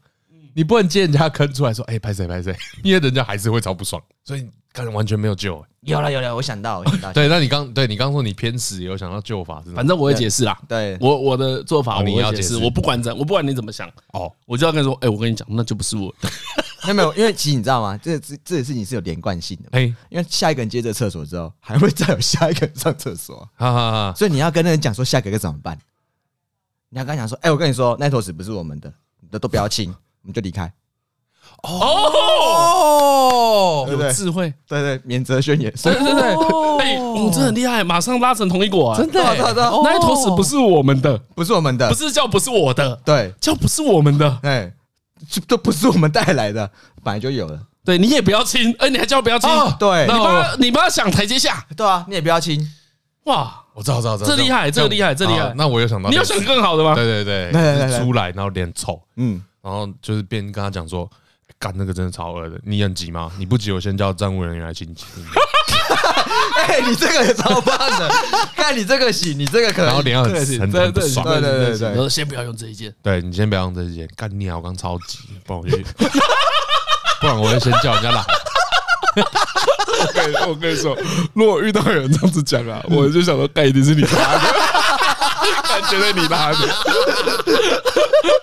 [0.59, 5.65] 你不能接人家坑出来说，哎，拍谁拍谁， 因为人家还是会超不爽，所以可能完全没有救。
[5.83, 7.13] 有了有了，我想到，我想到。
[7.13, 9.71] 对，那你刚对你刚说你偏屎，有想到救法是？
[9.71, 10.59] 反正我会解释啦。
[10.67, 16.13] 对，我我的做法你要解释，我不管怎，我不管你怎么想，哦，我就要跟你说，哎，我跟你讲，那就不是我。
[16.83, 17.97] 没有没有，因为其实你知道吗？
[17.97, 19.69] 这这这件事情是有连贯性的。
[19.71, 23.37] 哎，因为下一个人接着厕所之后，还会再有下一个人上厕所。
[23.55, 24.15] 哈哈哈。
[24.17, 25.79] 所以你要跟那人讲说，下一个该怎么办？
[26.89, 28.93] 你要跟他讲说，哎，我跟你说，那坨屎不是我们的，
[29.31, 30.73] 的都不要亲，我们就离开。
[31.63, 32.13] 哦，
[33.87, 34.13] 对不对？
[34.13, 36.23] 智慧，对对，免责宣言，对对对，
[36.79, 39.21] 哎，我真的很厉害，马上拉成同一国，真的，
[39.83, 44.73] 那一坨屎不是我们的，不是我们的，不是叫不是我的，对，叫不是我们的，哎，
[45.29, 46.71] 这都不是我们带来的，
[47.03, 49.51] 本来就有了，对，你也不要亲，哎，你还叫我不要亲，
[49.81, 52.61] 对，你帮你帮他想台阶下，对啊，你也不要亲，
[53.25, 56.95] 哇，我知道，知道，知道，这厉害，这厉害，这厉害，那我有想到，你有想更好的吗？
[56.95, 59.43] 对对对，出来然后脸丑，嗯。
[59.69, 61.07] 然后就是边跟他讲说，
[61.59, 63.31] 干那个真的超恶的，你很急吗？
[63.39, 65.05] 你不急，我先叫站务人员来清洁。
[66.57, 68.11] 哎，你这个也超棒的，
[68.57, 69.87] 看你这个洗，你这个可能。
[69.87, 72.09] 然后脸要很很很不爽，对对对对。
[72.09, 74.57] 先不要用这一件，对你先不要用这一件，干你啊！
[74.57, 75.77] 我刚超急，不然我就，
[77.21, 78.25] 不然我会先叫人家来。
[80.01, 80.97] 我跟我跟你说，
[81.35, 84.03] 如果遇到有人这样子讲啊，我就想说，干一定是你
[85.89, 86.59] 绝对你拉的。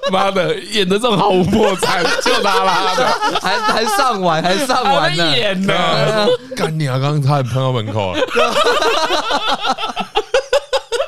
[0.11, 3.05] 妈的，演的这种毫无破绽， 就他拉的，
[3.41, 6.99] 还还上完，还上完呢，演呢，干你啊！
[6.99, 8.19] 刚刚差点喷到门口了，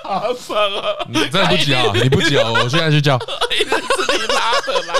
[0.04, 0.84] 好爽啊！
[1.10, 1.84] 你真的不急啊？
[1.94, 2.50] 你不急啊？
[2.52, 3.16] 我现在去叫，
[3.52, 4.94] 一定是你拉的啦，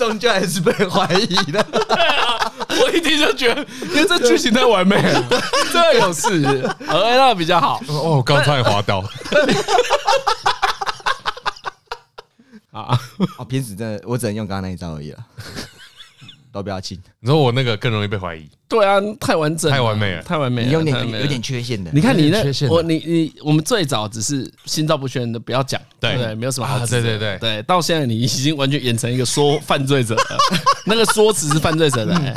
[0.00, 1.62] 终究还是被怀疑的。
[1.70, 3.60] 对啊，我一听就觉得，
[3.90, 5.22] 因为这剧情太完美了，
[5.70, 6.42] 这有事，
[6.88, 7.78] 呃，那比较好。
[7.86, 9.04] 哦，刚才滑倒。
[12.72, 12.98] 啊！
[13.36, 13.44] 啊！
[13.46, 15.18] 平时真的，我只能用刚刚那一招而已了，
[16.52, 16.98] 都不要亲。
[17.20, 18.48] 你说我那个更容易被怀疑？
[18.68, 20.66] 对啊，太完整，太完美了，太完美了。
[20.68, 21.90] 你用点有点缺陷的。
[21.92, 26.78] 你看你那我你你我们最早只是心照不宣的，不要讲，对对，没有什么好。
[26.86, 30.38] 对对对对，到现在你已经完全演成一个说犯罪者了，
[30.86, 32.34] 那个说辞是犯罪者的。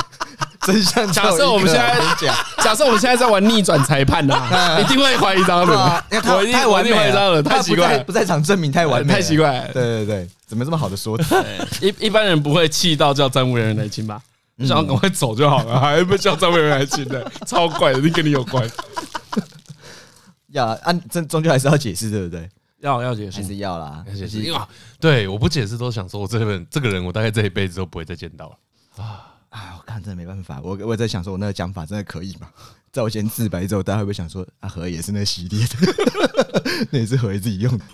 [0.65, 1.11] 真相。
[1.11, 5.73] 假设我们现在讲，假设我们现在在玩逆转裁判呐， 一定会怀疑他的。
[6.11, 9.69] 我太完美了，太奇怪，不在场证明太完美，太奇怪。
[9.73, 11.35] 对对对，怎么这么好的说辞？
[11.81, 14.21] 一一般人不会气到叫站务人员来亲吧？
[14.55, 18.63] 你想要赶快走就好了， 还不叫站务人员来亲的，超怪的，一定跟你有关。
[20.51, 22.47] 要按这终究还是要解释，对不对？
[22.81, 24.43] 要要解释，还是要啦，要解释。
[24.99, 29.32] 对，我不解释都想说，我这个这个人，我大概这一辈子都不会再见到了啊。
[29.53, 32.47] 啊，我看真的没办法，我我在想说，我那个讲法真的可以吗？
[32.91, 37.85] 在我先自白之后，大家会不会想说，阿和也是那系列的，那也是和自己用的？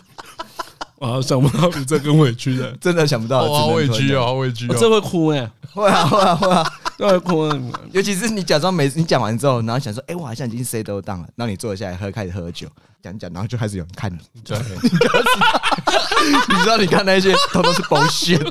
[1.06, 6.65] 啊，想不到比这更委屈的， 真的想不到，好委屈啊，好委屈，这会哭哎，会啊会啊会啊，
[6.98, 7.48] 都会哭。
[7.91, 12.67] 尤其是你假装没，你讲完之后，然后想说，哎，我好像已经 settle down 了，然后你坐下来喝，开始喝酒，
[13.02, 14.58] 讲讲，然后就开始有人看你，对，
[16.50, 18.45] 你知道，你看那些都都是 bullshit。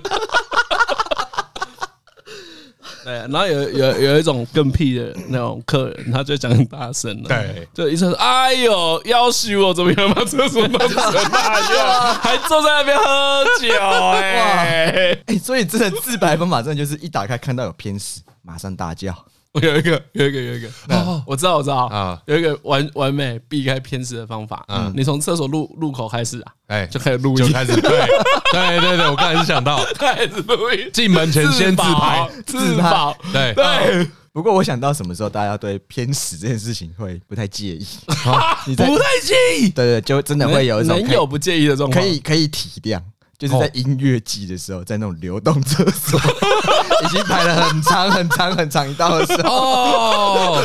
[3.08, 10.12] 对，然后有有有一种更屁的那种客人，他就讲很大声了，对，就一直说：“哎呦，要死我，怎么样？
[10.12, 12.14] 把厕所那样？
[12.20, 19.16] 还坐在那边喝酒，哎，哎，所以真的自白方法，真的就是一打开看到有偏食，马上大叫。”
[19.52, 21.86] 我 有一个，有一个，有一个，哦我知道，我知道。
[21.86, 24.64] 啊，有一个完完美避开偏食的方法。
[24.68, 28.06] 嗯，你从厕所入入口开始啊，哎，就开始录音，就开始对，
[28.52, 29.82] 对对对，我刚才是想到。
[29.98, 33.54] 开始录音，进门前先自拍，自拍，对。
[33.54, 34.10] 对。
[34.30, 37.84] 不过我想到什么时候大家对偏食这件事情会不太介意？
[38.68, 39.68] 你不太介意？
[39.70, 43.00] 对对，就真的会有一种能有不介意的状况，可以可以体谅。
[43.38, 46.18] 就是在音乐季的时候，在那种流动厕所，
[47.04, 49.54] 已经排了很长很长很长一道的时候。
[49.54, 50.64] 哦，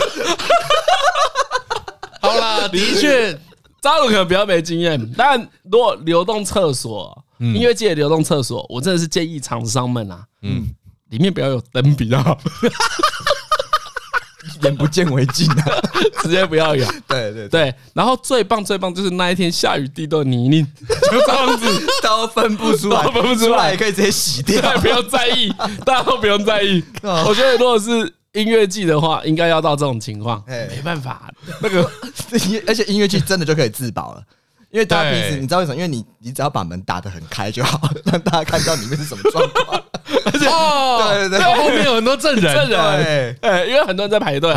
[2.20, 3.32] 好啦，的确，
[3.80, 5.40] 张鲁可能比较没经验，但
[5.72, 10.68] 如果流动厕所，音乐季的流动厕所，我真的是建议厂商们啊，嗯，
[11.10, 12.40] 里面不要有灯比较好。
[14.64, 15.66] 眼不见为净啊，
[16.24, 16.86] 直接不要有。
[17.08, 20.66] 对对对，然后最棒最棒就是那一天下雨地都泥泞，
[21.12, 21.66] 就这样子。
[22.02, 23.76] 都分不出来，分不出来。
[23.76, 25.50] 可以直接洗掉，不用在意，
[25.86, 26.84] 大家都不用在意。
[27.02, 31.90] 我觉得如果是音乐季的话，应该要到这种情况，没办法，那个
[32.68, 34.22] 而且音乐季真的就可以自保了。
[34.74, 35.76] 因为大家平时你知道为什么？
[35.76, 39.80] 因为你你只要把门打得很开就好， 让大家看到里面是什么状况。
[40.26, 44.52] 而且 哦，对对对，后面有很多证人，证人，哎，因为很多人在排队，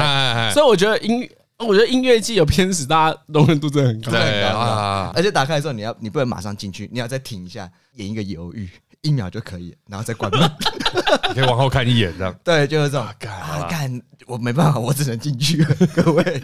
[0.54, 4.10] 所以我觉得音，我觉得音乐季有偏食，大家容忍度真的很高。
[4.10, 8.66] 对啊，而且打开的时候你要你不能马上进去，你要再停一下，演一个犹豫，
[9.02, 10.50] 一秒就可以，然后再关门。
[11.28, 12.34] 你可以往后看一眼，这样。
[12.42, 13.06] 对，就是这种。
[13.18, 13.32] 干，
[13.68, 16.42] 干，我没办法，我只能进去了，各位。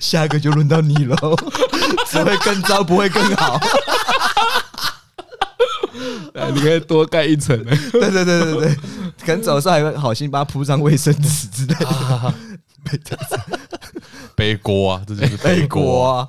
[0.00, 1.16] 下一个就轮到你喽，
[2.08, 3.60] 只会更糟，不会更好。
[6.54, 7.56] 你可以多盖一层。
[7.64, 8.74] 对对对对对，
[9.24, 12.34] 可能早上还会好心帮他铺上卫生纸之类的。
[14.34, 16.28] 背锅啊，这就是背锅啊！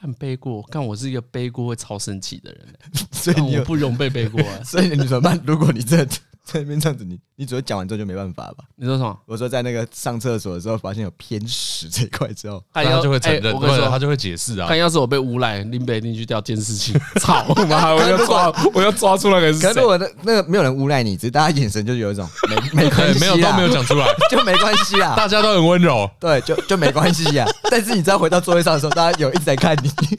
[0.00, 2.66] 看背锅，看我是一个背锅会超生气的人，
[3.12, 4.42] 所以你不容被背锅。
[4.64, 5.40] 所以你怎么办？
[5.46, 6.06] 如果你真的
[6.44, 8.64] 在那边这样子，你你只会讲完之后就没办法吧？
[8.76, 9.18] 你说什么？
[9.24, 14.68] 我说在那个上厕所的时候发现有偏食这一块之后，他就会承认，我跟你说，他就会解释啊。
[14.68, 17.94] 看要是我被诬赖，林北一定去调监视器，操 妈！
[17.94, 19.58] 我要抓， 我要抓出来个是？
[19.60, 22.28] 可是我的那个没有人诬赖你，只是大家眼神就有一种
[22.72, 25.14] 没没关系，没有都没有讲出来，就没关系啊。
[25.16, 27.46] 大家都很温柔，对，就就没关系呀。
[27.70, 30.16] 但是你知道回到座位上的时候，大家有一直在看你，就是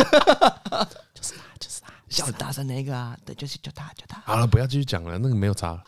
[0.68, 0.88] 他，
[1.60, 4.20] 就是他，笑大声那个啊，对，就是就他，就他。
[4.26, 5.80] 好了，不要继续讲了，那个没有差。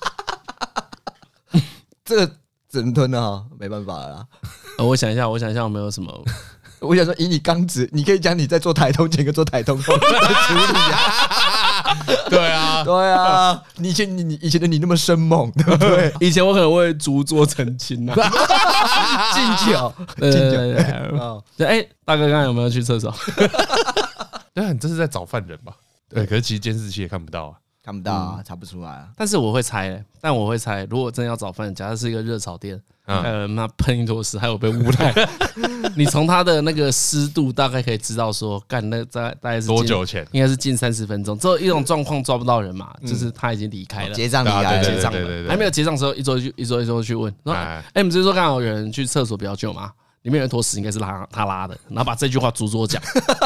[2.08, 2.26] 这个
[2.70, 4.26] 只能吞了哈，没办法了。
[4.80, 6.10] 我想一下，我想一下，有没有什么？
[6.80, 11.02] 我想说，以你刚子，你可以讲你在做台通前跟做台通后的处理啊。
[12.30, 16.14] 对啊，对啊，你以前你你以前的你那么生猛，对不对？
[16.22, 18.14] 以前我可能会逐桌澄清呐，
[19.34, 21.44] 敬酒，敬酒。
[21.58, 23.14] 对，哎，大哥，刚刚有没有去厕所？
[24.54, 25.74] 对啊，你这是在找犯人吧？
[26.10, 27.54] 对，可是其实监视器也看不到啊。
[27.88, 29.08] 看不到啊，查不出来啊。
[29.16, 35.30] 但是我会猜、欸，但我会猜，如果真的要找犯人，假设是一个热炒店，还有人妈喷一坨屎，还有被污染，
[35.96, 40.28] 你从他的那个湿度大概可以知道说，干那大大概是多久前？
[40.34, 41.40] 应该是近三十分钟。
[41.40, 49.94] 只有一种状况抓不到人嘛，就是他已经离开了，结账离开，结账了，还没有结账的时候，一周一一周一周去问，说，哎，你们是说刚好有人去厕所比较久吗？
[50.28, 53.02] 里面有一坨屎，应该是拉他拉的，然后把这句话逐桌讲，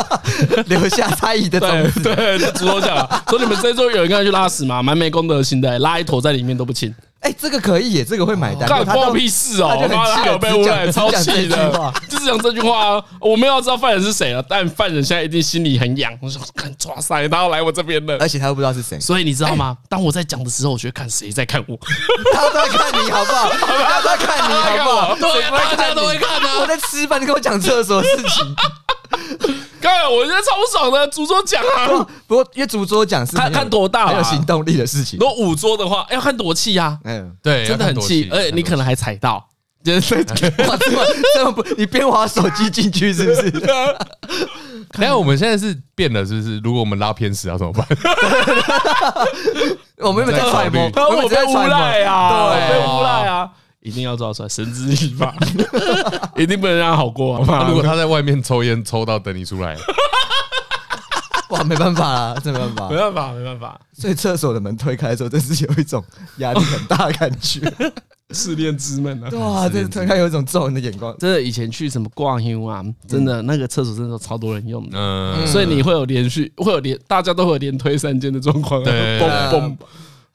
[0.65, 2.01] 留下猜疑的种子。
[2.01, 4.81] 对，逐桌讲，说你们这桌有人刚才去拉屎吗？
[4.81, 6.91] 蛮没公德心的，拉一坨在里面都不清。
[7.21, 8.67] 哎，这个可以耶，这个会买单。
[8.67, 9.77] 干关我屁事哦！
[9.79, 11.93] 他妈的，有被污染，超气的。
[12.09, 16.11] 就是讲这句话，我们要知道犯人是谁了，但犯人现在一定心里很痒。
[16.19, 18.99] 我说，看抓塞，他要来我这边了，而且他又不知道是谁。
[18.99, 19.77] 所以你知道吗？
[19.87, 21.77] 当我在讲的时候，我觉得看谁在看我，
[22.33, 23.49] 他在看你 好不好？
[23.51, 25.15] 他在看你好不好？
[25.15, 26.59] 对，大家都会看啊。
[26.59, 28.55] 我在吃饭，你跟我讲厕所的事情。
[29.81, 35.17] 刚才我觉得超不爽的，主桌讲啊，不过因为主桌讲是看看多大，很有行动力的事情。
[35.19, 36.97] 如果五桌的话，要看多气呀。
[37.03, 39.43] 嗯，对，真的很气，而且你可能还踩到，
[39.83, 40.23] 就是哇，
[40.77, 41.03] 这么
[41.35, 43.51] 这么不，你边滑手机进去是不是？
[44.93, 46.59] 等下我们现在是变了，是不是？
[46.59, 47.87] 如果我们拉偏时要怎么办？
[49.99, 50.83] 我们有没有在揣摩？
[51.09, 53.49] 我们在诬赖啊，对，被诬赖啊。
[53.81, 55.35] 一定要抓出来，绳之以法，
[56.37, 57.67] 一定不能让他好过啊！
[57.67, 59.75] 如果他在外面抽烟抽到等你出来，
[61.49, 63.79] 哇，没办法啦，真没办法，没办法，没办法。
[63.93, 66.03] 所以厕所的门推开的时候，真是有一种
[66.37, 67.61] 压力很大的感觉，
[68.29, 69.29] 试炼之门啊！
[69.37, 71.15] 哇，这推开有一种揍人的眼光。
[71.17, 79.75] 真的，以前去什么逛 U 啊，真的那个厕所真的超多人用的，嗯，所以你会有连续，会有连，大家都会有连推三间的状况，对，嘣嘣。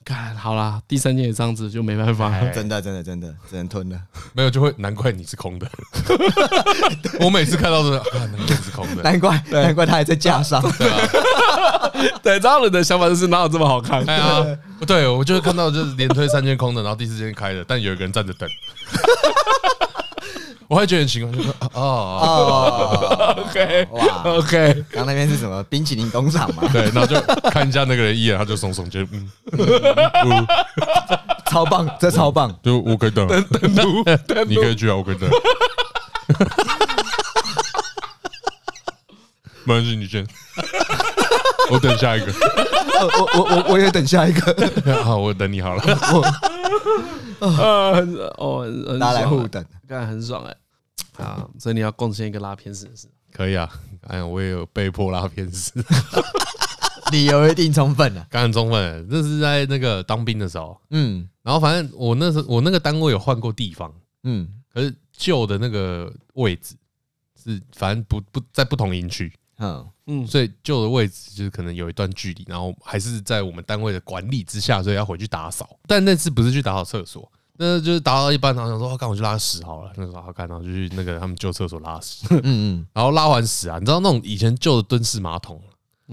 [0.07, 3.99] 看好啦，第三件也这样子就没办法，真的真的真的只能吞了。
[4.33, 5.67] 没有就会难怪你是空的。
[7.19, 10.61] 我每次看到的，难怪你是空的，难怪难怪他还在架上。
[10.77, 11.91] 对啊，
[12.23, 14.01] 对，这样人的想法就是哪有这么好看？
[14.07, 18.49] 哎呀，不对，我就是看到就是连推三件空的，然后第四件开的，但有一个人站着等。
[20.67, 22.19] 我会觉得很奇怪，就说哦。
[22.21, 26.63] 哦， OK，哇，OK，刚那边是什么冰淇淋工厂嘛？
[26.73, 27.19] 对，然后就
[27.51, 29.07] 看一下那个人一眼，他就耸耸肩，
[29.53, 30.45] 嗯，
[31.45, 33.39] 超棒，这超棒，就我可以等，等，
[34.47, 35.29] 你可以去啊，我可以等，
[39.63, 40.27] 没关系，你先，
[41.71, 42.31] 我等下一个，
[43.01, 44.55] 我我我我也等下一个，
[45.03, 45.81] 好，我等你好了，
[47.39, 47.99] 啊，
[48.37, 48.65] 哦，
[48.99, 49.63] 拿来互等。
[49.87, 50.55] 干很爽哎、
[51.17, 53.69] 欸，啊，所以你要贡献一个拉偏屎的事，可以啊，
[54.07, 55.71] 哎，我也有被迫拉偏屎，
[57.11, 66.75] 理由一定充分了，刚很充分，那是在那个当兵的时候，嗯，然后反正我那时候我那个单位有换过地方，嗯，可是旧的那个位置
[67.41, 77.29] 是反正不不在不同营区，嗯嗯，所以旧的位置就是可能有一段距离，然后还是在我们单位的管理之下，所以要回去打扫，但那次不是去打扫厕所。
[77.59, 79.91] 那就是打到一半，然后想说，我干我去拉屎好了。
[79.95, 82.27] 那时候好看，然后就去那个他们旧厕所拉屎。
[82.29, 82.87] 嗯嗯。
[82.93, 85.59] 然后拉完屎啊，你知道那种以前旧的蹲式马桶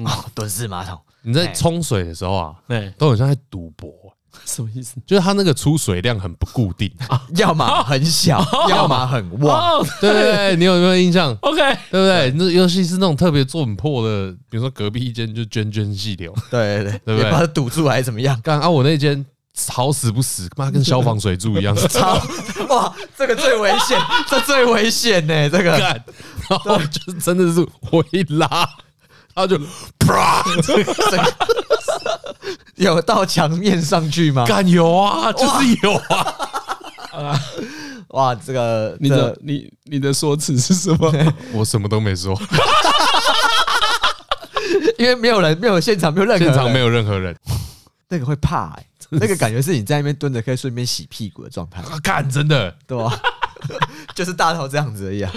[0.05, 4.14] 啊，蹲式马桶，你在冲水的时候啊，对，都很像在赌博。
[4.45, 4.97] 什么意思？
[5.07, 6.91] 就是它那个出水量很不固定，
[7.37, 9.85] 要么很小， 要么很旺。
[10.01, 12.31] 对对对，你有没有印象？OK，对不对？
[12.37, 16.35] 那尤其是那种特别做很破的，比如说隔壁一间就涓涓细流。
[16.51, 17.31] 对对对，对不对？
[17.31, 18.39] 把它堵住还是怎么样？
[18.43, 19.25] 刚啊，我那间。
[19.69, 22.21] 好死不死，妈跟消防水柱一样，超
[22.69, 22.93] 哇！
[23.17, 23.97] 这个最危险，
[24.29, 25.71] 这最危险呢，这个。
[25.79, 28.49] 然后就真的是我一拉，
[29.33, 29.57] 然后就
[29.97, 30.43] 啪，
[32.77, 34.45] 有到墙面上去吗？
[34.47, 36.37] 干有啊，就是有啊。
[37.13, 37.41] 啊，
[38.09, 38.35] 哇！
[38.35, 41.13] 这个你的你你的说辞是什么？
[41.55, 42.37] 我什么都没说，
[44.99, 47.37] 因为没有人，没有现场，没有任何人，现场没有任何人。
[48.09, 51.83] 那个会怕哎，那个感觉是你在那边蹲着可以顺便洗屁股的状态。
[52.03, 53.17] 干，真的，对吧？
[54.15, 55.33] 就是大头这样子而已啊。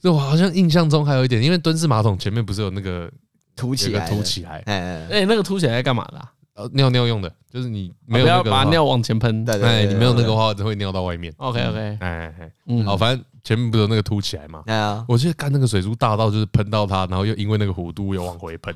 [0.00, 3.10] 就我好像印象中还有一点，因为蹲式马桶前面不是有那个
[3.58, 6.28] 凸起来，凸起来，哎哎，那个凸起来在干嘛的？
[6.54, 11.32] 呃，尿尿用的，就是你没有那个把尿往前喷，对对，你没有那个话，会尿到外面。
[11.36, 14.62] OK OK，哎哎，嗯，好，反正前面不是有那个凸起来嘛？
[14.66, 18.74] 对啊，我记得干那个水珠大到就是喷到它，然后又因为那个弧度又往回喷，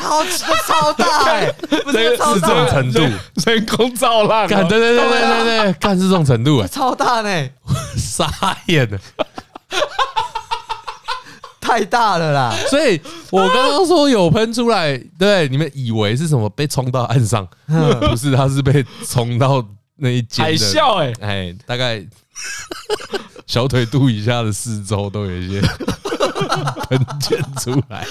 [0.00, 0.24] 超
[0.66, 1.24] 超大。
[1.28, 3.00] 哎，不是这种程度，
[3.44, 7.48] 人工造浪，干对对对对对对，干是这种程度哎，超大呢，
[7.96, 8.26] 傻
[8.68, 8.98] 眼了。
[11.64, 12.54] 太大了啦！
[12.68, 13.00] 所以
[13.30, 17.48] 我刚刚说有喷出来，对你们以为是什么被冲到岸上？
[17.66, 19.64] 不是，它是被冲到
[19.96, 22.04] 那一间海啸哎哎，大概
[23.46, 25.60] 小腿肚以下的四周都有一些
[26.90, 28.06] 喷溅出来。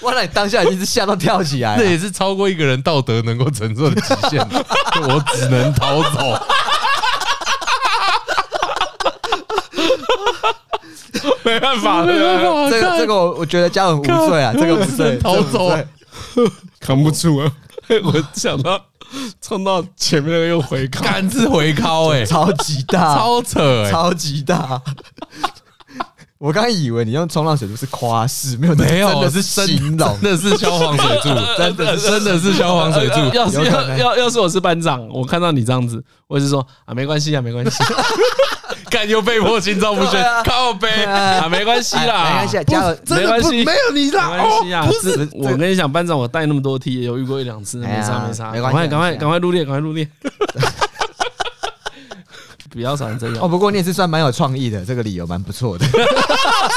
[0.00, 4.40] 哇，那你当下已经是吓到跳起来，这也是超过一个人道德能够承受的极限，
[5.02, 6.40] 我只能逃走。
[11.42, 15.70] 没办法，没办法，这个这个我我觉得家人无罪啊，这个无罪，逃走，
[16.80, 17.52] 扛不住啊！
[18.04, 18.78] 我想到
[19.40, 24.80] 冲到前面那个又回靠，干是回靠 哎，超级大，超扯哎，超级大。
[26.36, 33.14] 我刚以为你用冲浪水柱是夸饰，没有没有，真的是形容，真的是消防水柱，真的真的是消防水柱。
[33.34, 37.82] 要是要要要是我是班长，我看到你这样子，我是说啊，没关系啊，没关系。
[38.90, 40.88] 干又被迫心照不宣，靠背。
[41.04, 44.86] 啊，没关系啦，没关系，加油，没关系，没有你啦，没关系啊。
[44.86, 50.08] 不是，我跟你讲，班长我带那么多 T，，也有遇过一两次，没差没差，赶快赶快赶快入列，赶快入列。
[52.70, 55.86] 比较少人这样哦，不过你也是算蛮有创意的，这个理由蛮不错的。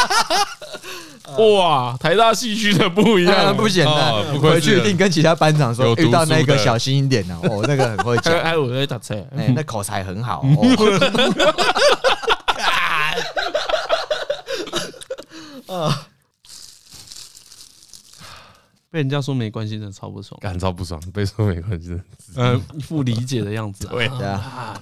[1.37, 4.39] 哇，台大戏剧的不一样，不简单。
[4.39, 7.39] 回去一定跟其他班长说，遇到那个小心一点哦。
[7.43, 10.43] 哦， 那个很会讲，哎，我会打车，哎，那口才很好。
[15.67, 16.05] 啊！
[18.91, 20.99] 被人家说没关系，真的超不爽，感超不爽。
[21.13, 21.97] 被说没关系，
[22.35, 23.87] 嗯，一副理解的样子。
[23.87, 24.77] 对啊，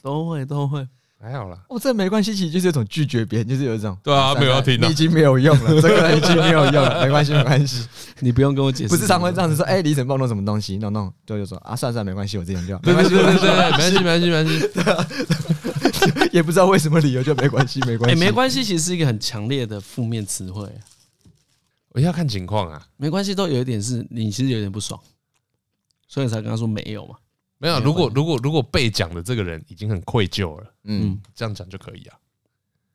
[0.00, 0.88] 都会都会，
[1.22, 1.56] 还好啦。
[1.68, 7.86] 哦，这没关系，其实就是一种拒绝别人，就是有一种对啊，没有要听的，你已经没有用了， 这个已经没有用了，没关系，没关系，
[8.18, 8.88] 你不用跟我解释。
[8.88, 12.82] 不是常会这样子说，哎，李晨帮我弄什么东西，弄弄，就就说啊，算算没关系，我这样就好。
[12.82, 15.08] 对对对对对，没关系没关系没关
[15.94, 18.16] 系，也不知道为什么理由就没关系没关系。
[18.16, 20.68] 哎，没关系，其实是一个很强烈的负面词汇。
[21.90, 24.98] 我要看情况啊，没关系，都有一点是你其实有点不爽，
[26.08, 27.14] 所以才跟他说没有嘛。
[27.62, 32.16] 没有，如果如果如果被讲的这个人已经很愧疚了，嗯，这样讲就可以啊。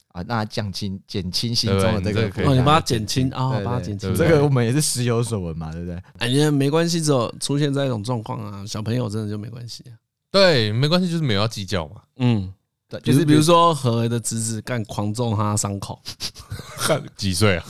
[0.09, 4.13] 啊，那减轻减轻心中的这个，哦，你把它减轻啊，把它减轻。
[4.13, 6.03] 这个我们也是时有所闻嘛，对不对？
[6.17, 9.85] 哎呀，没关系，只有出现在一种状况啊，小朋友真的就没关系。
[10.29, 12.01] 对，没关系，就是没有要计较嘛。
[12.17, 12.53] 嗯，
[12.89, 16.01] 对，就是比如说何为的侄子干狂揍他伤口，
[17.15, 17.65] 几岁啊？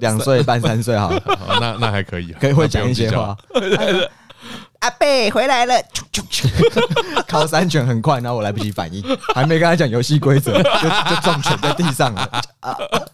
[0.00, 1.10] 两岁半三岁，好，
[1.60, 3.36] 那那还可以，可以会讲一些话。
[4.80, 5.74] 阿贝回来了，
[7.28, 9.02] 靠三拳很快，然后我来不及反应，
[9.34, 12.42] 还没跟他讲游戏规则，就就撞拳在地上了。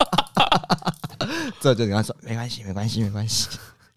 [1.61, 3.48] 这就跟他说没关系，没关系，没关系。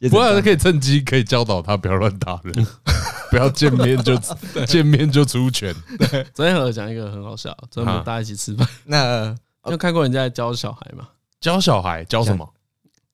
[0.09, 2.67] 不过可以趁机可以教导他不要乱打人，
[3.29, 4.17] 不要见面就
[4.65, 5.75] 见面就出拳。
[5.97, 9.35] 对，昨天和我讲一个很好笑，昨天我们大家一起吃饭，那
[9.69, 11.07] 有看过人家在教小孩吗？
[11.39, 12.49] 教小孩教什么？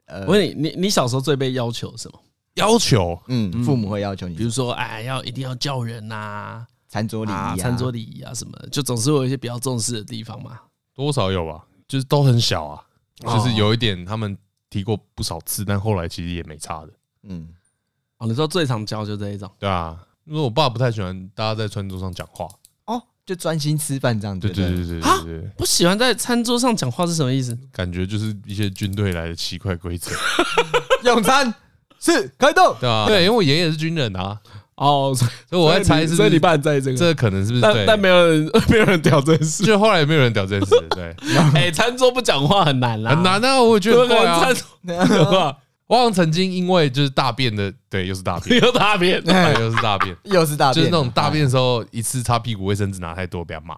[0.05, 2.19] 呃，我问你，你你小时候最被要求什么？
[2.55, 10.59] 要求，嗯，父母会要求你，比如说，哎，要一定要叫人呐，餐桌礼仪，餐桌礼仪啊什么的，就总是会有一些比较重视的地方嘛。
[10.93, 12.81] 多少有吧，就是都很小啊，
[13.19, 14.37] 就是有一点他们
[14.69, 16.89] 提过不少次，但后来其实也没差的。
[17.23, 17.49] 嗯，
[18.17, 22.47] 哦，你说最常教就这一种，对啊，因为我爸不太喜欢大家在餐桌上讲话。
[22.85, 24.47] 哦就专心吃饭这样子。
[24.47, 24.53] 对？
[24.53, 27.57] 对对对对，不喜欢在餐桌上讲话是什么意思？
[27.71, 30.11] 感觉就是一些军队来的奇怪规则。
[31.03, 31.51] 用餐
[32.05, 34.37] 是开动，对啊，对，因为我爷爷是军人啊。
[34.75, 37.61] 哦，所以我在猜，所以你爸在这个，这可能是不是？
[37.61, 39.63] 但但没有人， 没有人屌这件事。
[39.63, 40.75] 就后来也没有人屌这件事。
[40.89, 41.15] 对，
[41.55, 44.45] 哎，餐桌不讲话很难啦，很难啊，我觉得对啊。
[45.87, 53.77] 我好像曾经因为就是大便的，对，又是大便，又大便，对，又是大便，又是大便，就是那种大便的时候，一次擦屁股卫生纸拿太多，被他骂。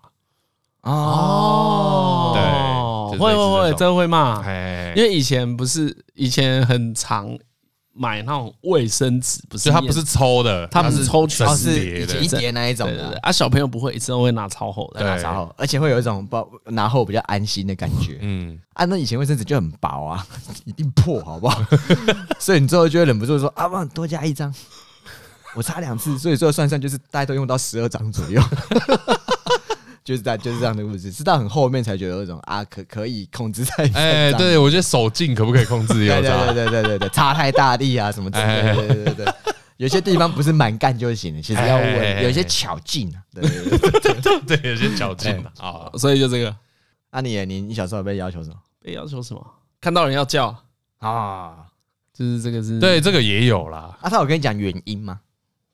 [0.81, 4.37] 哦，对，会会会，真会骂。
[4.95, 7.37] 因为以前不是以前很常
[7.97, 12.93] 买那种卫生纸，不是它不是抽的，它不是抽全是叠的，一叠那一种的。
[12.93, 18.17] 对对对啊，小朋友不会一次都会拿超厚的，拿超厚，而且会有一种包拿厚比较安心的感觉。
[18.21, 20.25] 嗯，啊，那以前卫生纸就很薄啊，
[20.65, 21.61] 一定破，好不好？
[22.39, 24.53] 所以你最后就会忍不住说啊，帮多加一张。
[25.55, 28.39] 我擦两次，所以最后算算就是大家都用到十二张左右。
[30.07, 33.91] 就是在就是这样的故事，是到很后面才觉得有一种啊，可可以控制在。
[33.93, 35.95] 哎，对，我觉得手劲可不可以控制？
[35.95, 38.75] 对对对对对对对，擦太大力啊什么之类的。
[38.75, 39.33] 对对对对，
[39.75, 43.19] 有些地方不是蛮干就行了，其实要稳，有些巧劲啊。
[43.33, 45.91] 对对对对，有些巧劲啊。
[45.97, 46.55] 所以就这个。
[47.11, 48.55] 那你你你小时候被要求什么？
[48.81, 49.45] 被要求什么？
[49.81, 50.55] 看到人要叫
[50.99, 51.65] 啊，
[52.13, 52.79] 就是这个是。
[52.79, 53.93] 对，这个也有啦。
[53.99, 55.19] 啊，他有跟你讲原因吗？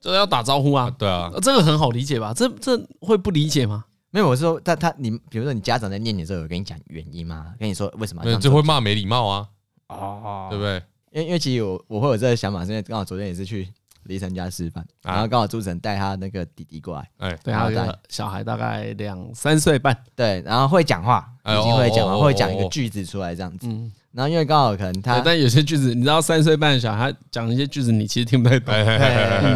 [0.00, 0.92] 就是要打招呼啊。
[0.98, 2.34] 对啊，这个很好理解吧？
[2.34, 3.84] 这这会不理解吗？
[4.14, 7.52] 没有，我是说，他他你，比如说你家长在念你的时候，有跟你讲原因吗？
[7.58, 8.22] 跟你说为什么？
[8.38, 9.48] 就会骂没礼貌啊，
[9.88, 10.80] 哦，对不对？
[11.10, 13.68] 因为因为其实我我会有这个想法，是因为刚好昨天也是去
[14.04, 23.66] 李晨家吃饭，然后刚好朱晨带他那个弟弟过来，哎，对，他的小孩大概两三岁半，对，然后会讲话，已经会讲话，会讲一个句子出来这样子。
[24.14, 28.72] 然后因为刚好可能他，但有些句子你知道，三岁半的小孩讲一些句子，你其实听不太懂。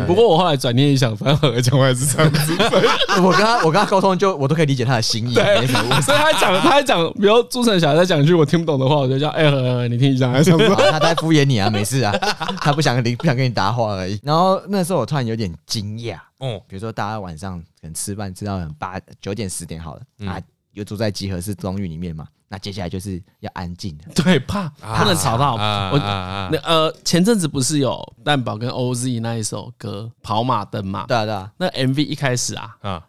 [0.07, 2.53] 不过我后来转念一想，反正和和讲话也是这样子。
[3.23, 5.35] 我跟他我跟他沟通，就我都可以理解他的心意。
[5.35, 5.67] 对，
[6.03, 10.29] 所以他讲他讲，比如朱晨小孩在讲一句我听不懂的话，我就叫哎和和，你听一下。
[10.91, 12.13] 他在敷衍你啊，没事啊，
[12.61, 14.19] 他不想理不想跟你搭话而已。
[14.23, 20.41] 然后那时候我突然有点惊讶，嗯，比如说大家晚上可能吃饭吃到八九点十点好了啊，
[20.79, 22.27] 又住在集合式公寓里面嘛。
[22.49, 25.59] 那接下来就是要安静， 对，怕不能吵到我。
[25.59, 31.05] 那呃，前阵子不是有蛋堡跟 OZ 那一首歌《跑马灯》嘛？
[31.07, 31.53] 对啊，对啊。
[31.59, 33.07] 那 MV 一开始啊，啊，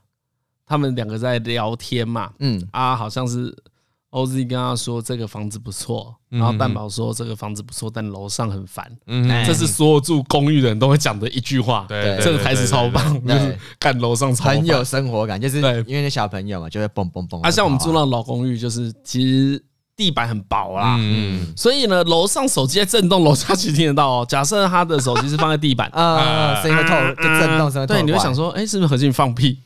[0.65, 3.55] 他们两个在聊天嘛，嗯啊，好像是。
[4.12, 8.91] OZ 跟他说这个房子不错，然后蛋宝说这个房子不错，但楼上很烦。
[9.05, 11.86] 嗯，这是所有住公寓的人都会讲的一句话。
[11.88, 17.39] 对，这个台词超棒，就是看楼上超很有生活感，就是因为那小朋友嘛，就会蹦蹦蹦。
[17.41, 19.64] 啊，像我们住那种老公寓，就是其实
[19.95, 24.26] 地板很薄啦，嗯，所以呢，楼上手机在震动，楼下其实听得到哦。
[24.28, 27.86] 假设他的手机是放在地板， 啊，声音会透，就震动声。
[27.86, 29.60] 对，你会想说，哎，是不是何进放屁？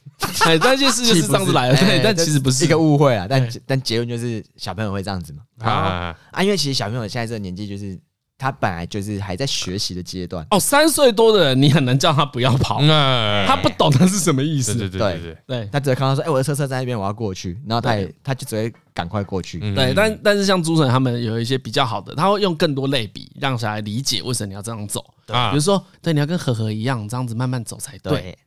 [0.48, 3.26] 哎，这件事就是这样子来的，对，但其实不是一个误会啊。
[3.30, 5.42] 但但结论就是小朋友会这样子嘛。
[5.60, 7.98] 啊啊，因为其实小朋友现在这个年纪，就是
[8.38, 10.46] 他本来就是还在学习的阶段。
[10.52, 12.82] 哦，三岁多的人，你很难叫他不要跑，
[13.48, 14.76] 他不懂他是什么意思。
[14.76, 19.60] 对对对对，他只会看到说，哎，我的车车在那边，我要过去，然后他也他就只会赶快过去。
[19.74, 25.06] 对，但但是像朱晨他们有一些比较好的，他会用更多类比，让小孩理解为什么你要这样走。
[25.26, 28.38] 比如说，对，你要跟和和一样，这样子慢慢走才对。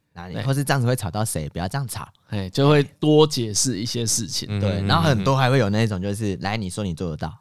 [0.45, 1.49] 或是这样子会吵到谁？
[1.51, 4.61] 不要这样吵，哎，就会多解释一些事情。
[4.61, 7.33] 对，然后很多还会有那种，就是来，你说你做得到，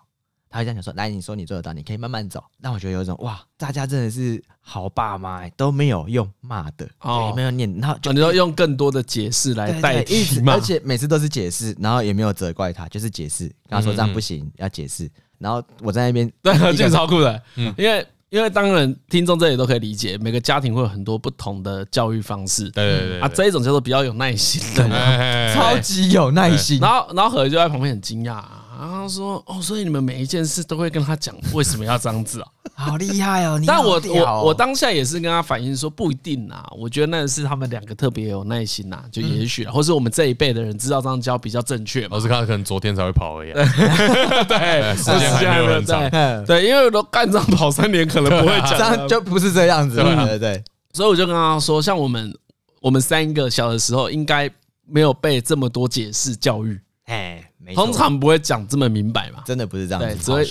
[0.50, 2.44] 他会这样讲说，来，你说你做得到，你可以慢慢走。
[2.60, 15.10] 那我觉得有一种哇，大家真的是好爸妈，都没有用骂的，哦，没有念，然后就你要用更多的解释来代替嘛，而且每次都是解释，然后也没有责怪他，就是解释，跟他说这样不行，要解释。
[15.38, 18.06] 然后我在那边， 对，这个超酷的，嗯，因为。
[18.36, 22.70] 因为当然，听众这里都可以理解，每个家庭会有很多不同的教育方式。
[22.72, 26.78] 对对对啊，这一种叫做比较有耐心的，超级有耐心。
[26.82, 28.44] 然后，然后何就在旁边很惊讶，
[28.80, 32.48] 然后说：“哦，所以你们每一件事都会跟他讲为什么要这样子啊？
[32.76, 36.66] 好厉害哦！”但我我我当下也是跟他反映说，不一定啊。
[36.78, 42.18] 我觉得那是他们两个特别有耐心呐，就也许，或是我们这一辈的人知道这样教比较正确嘛。
[42.18, 43.54] 我是看他可能昨天才会跑而已。
[44.48, 46.10] 对，时间还没有在。
[46.46, 49.96] 对，因为我都干这样跑三年，可能不会讲， 这样就不是这样子。
[49.96, 50.64] 对对对，
[50.94, 52.34] 所以我就跟他说，像我们
[52.82, 54.50] 我们三个小的时候，应该
[54.86, 56.80] 没有被这么多解释教育。
[57.06, 57.42] 哎。
[57.74, 60.24] 通常不会讲这么明白嘛，真的不是这样子。
[60.24, 60.50] 所以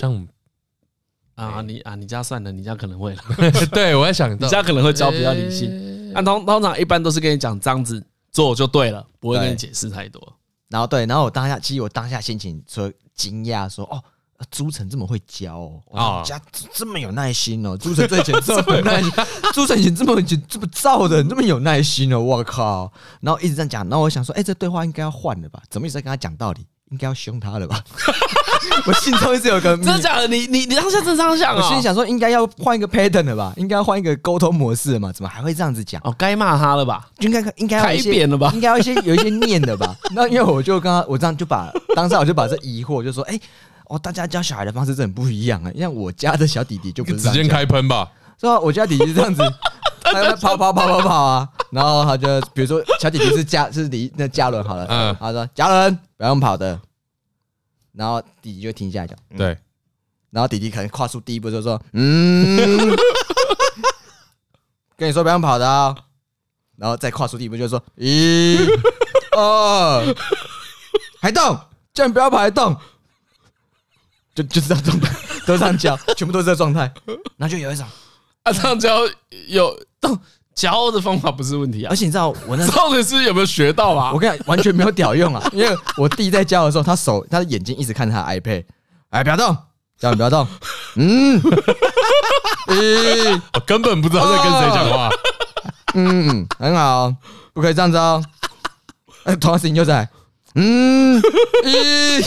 [1.35, 3.23] 啊，你啊，你家算了，你家可能会了。
[3.71, 6.11] 对，我在想， 你家可能会教比较理性。
[6.13, 8.01] 那通通常一般都是跟你讲这样子
[8.31, 10.33] 做就对了，不会跟你解释太多。
[10.69, 14.01] 然后对，然后我当下其实我当下心情说惊讶，说哦，
[14.49, 15.57] 朱晨这么会教
[15.91, 16.41] 哦，家
[16.73, 19.11] 这么有耐心哦，朱晨这以前 这么有耐心，
[19.53, 22.91] 朱晨以前这么以前这么燥的，这么有耐心哦，我靠！
[23.19, 25.61] 然后一直这样讲，然后我想说，哎，这对话应该要换了吧？
[25.69, 26.65] 怎么一直在跟他讲道理？
[26.95, 27.83] 应该要凶他了吧？
[28.87, 30.27] 我心中一直有个真的假的？
[30.27, 31.61] 你你你当下真这样想啊？
[31.61, 33.53] 我心里想说，应该要换一个 pattern 了吧？
[33.57, 35.11] 应该要换一个沟通模式了嘛？
[35.11, 36.01] 怎么还会这样子讲？
[36.05, 37.05] 哦，该骂他了吧？
[37.19, 38.49] 应该应该改扁了吧？
[38.53, 39.93] 应该要一些有一些念的吧？
[40.15, 43.37] 那因为我就刚刚我这样就把当时我就把这疑惑就说，哎，
[43.87, 45.71] 哦，大家教小孩的方式真的很不一样啊！
[45.77, 48.07] 像我家的小弟弟就不是直接开喷吧？
[48.39, 48.57] 是吧？
[48.59, 49.41] 我家弟弟是这样子，
[50.23, 56.79] 他跑跑跑跑跑啊，然后他就比如说小姐姐是嘉是李那嘉伦好了，嗯，他说嘉伦不要用跑的。
[57.93, 59.57] 然后弟弟就停下来讲，对，
[60.29, 62.77] 然后弟弟可能跨出第一步就说，嗯，
[64.97, 65.95] 跟你说不要跑的啊。
[66.77, 68.57] 然后再跨出第一步，就说一、
[69.31, 70.13] 二，
[71.21, 71.57] 还动，
[71.93, 72.75] 叫你不要跑还动，
[74.35, 75.15] 就就是这样状态，
[75.47, 76.93] 都这样叫，全部都是这状态。
[77.37, 77.87] 然后就有一种
[78.45, 78.99] 啊，这样教
[79.47, 80.17] 有动。
[80.55, 84.13] 教的方法不是问题啊，而且你知道我那到底是有没有学到啊？
[84.13, 85.49] 我跟你讲，完全没有屌用啊！
[85.51, 88.63] 因为我弟在教的时候，他手他的眼睛一直看他的 iPad，
[89.09, 89.57] 哎，不要动，
[89.99, 90.47] 叫你不要动，
[90.95, 91.35] 嗯，
[92.71, 95.09] 一， 我根本不知道在跟谁讲话，
[95.95, 97.13] 嗯，很好，
[97.53, 98.23] 不可以这样子哦。
[99.41, 100.07] 同样事情就在，
[100.55, 101.21] 嗯，
[101.67, 102.19] 一，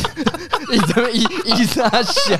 [0.74, 2.38] 一这么一一大小。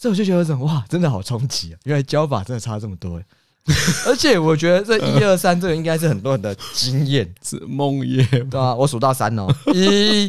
[0.00, 1.76] 所以我就觉得这种哇，真的好冲击啊！
[1.82, 3.24] 原来教法真的差这么多哎，
[4.06, 8.74] 而且我觉得这一二三这个应该是很多人的经验，是梦魇，对吧？
[8.76, 10.28] 我数到三哦，一、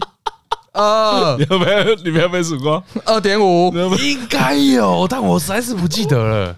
[0.73, 1.95] 二，你有没有？
[2.03, 2.83] 你们有没有数过？
[3.05, 6.55] 二点五，应该有，但我实在是不记得了。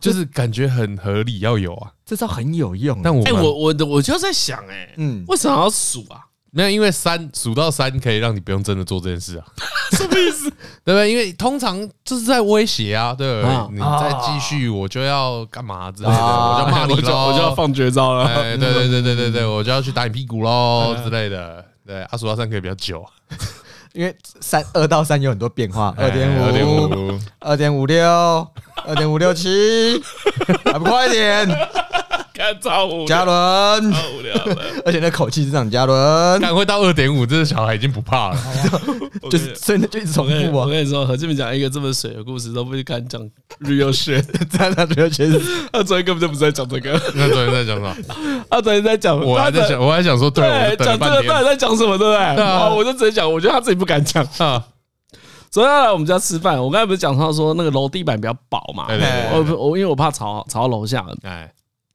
[0.00, 3.02] 就是感觉很合理，要有啊，这招很有用。
[3.04, 6.24] 但我哎，我我我就在想哎，嗯，为什么要数啊？
[6.52, 9.44] 没有，因为三数到三可以让你不用真的做这件事啊，
[9.92, 10.50] 什么意思？
[10.84, 11.10] 对不对？
[11.10, 13.68] 因为通常就是在威胁啊，对不对？
[13.72, 18.26] 你再继续，我就要干嘛之类的，我就骂你喽， 我就要放绝招了。
[18.34, 21.64] 对对对对对对，我就要去打你屁股喽之类的。
[21.86, 23.04] 对，啊，数到三可以比较久，
[23.92, 28.06] 因为三二到三有很多变化，二点五、二点五、二点五六、
[28.86, 30.00] 二点五六七，
[30.64, 31.10] 还不快一
[32.40, 32.60] 点？
[32.60, 38.38] 超无聊，嘉伦，超无聊的， 而且那口气是这样，嘉伦，赶快到二点五，这个小孩已经不怕了，
[39.30, 40.52] 就是真的就一直重复。
[40.52, 43.20] 我跟你说，何志明讲一个这么水的故事，都不去看讲
[43.60, 45.40] real shit，真的 real shit。
[45.72, 47.96] 他昨天根本就不是在讲这个，那昨天在讲什么？
[48.50, 52.16] 他昨天在讲，我还在想，我还想说，对，讲这个到底在讲什么，对不对？
[52.16, 54.64] 啊，我就直接讲，我觉得他自己不敢讲啊。
[55.50, 58.86] 昨天来我们家吃饭，我刚才不是讲到说那个楼地板比较薄嘛？
[59.32, 61.50] 我我因为我怕吵吵到楼下，哎。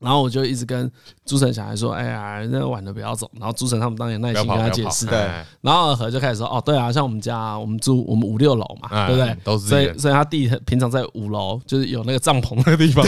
[0.05, 0.89] 然后我就一直跟
[1.25, 5.07] 朱晨小孩说：“哎呀，那个晚了不要走。”然后朱晨他们当然耐心跟他解释。
[5.07, 5.17] 对。
[5.61, 9.35] 然后何就开始说：“哦，对啊，像我们家，我们住我们五六楼嘛，对不对？
[9.43, 9.67] 都是。
[9.67, 13.03] 所以，所以他弟平常在五楼，就是有那个帐篷那个地方。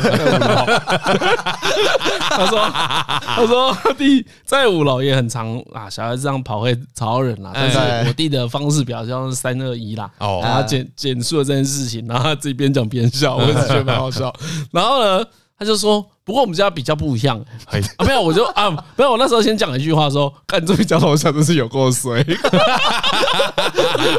[2.29, 7.51] 他说：“他说他弟在五楼也很常啊，小孩子这样跑会吵到人啦。
[7.53, 7.77] 但是
[8.07, 10.09] 我弟的方式比较像是三二一啦。
[10.17, 10.39] 哦。
[10.41, 14.33] 然后简简述了这件事情，然后他自己边讲边笑，我也是觉得蛮好笑。
[14.71, 15.23] 然后呢？”
[15.59, 22.23] 他就说：“不过我们家比较不一样，啊，没有，我就啊，没有，我那时候先讲一句话说，看这个交通上真是有够衰。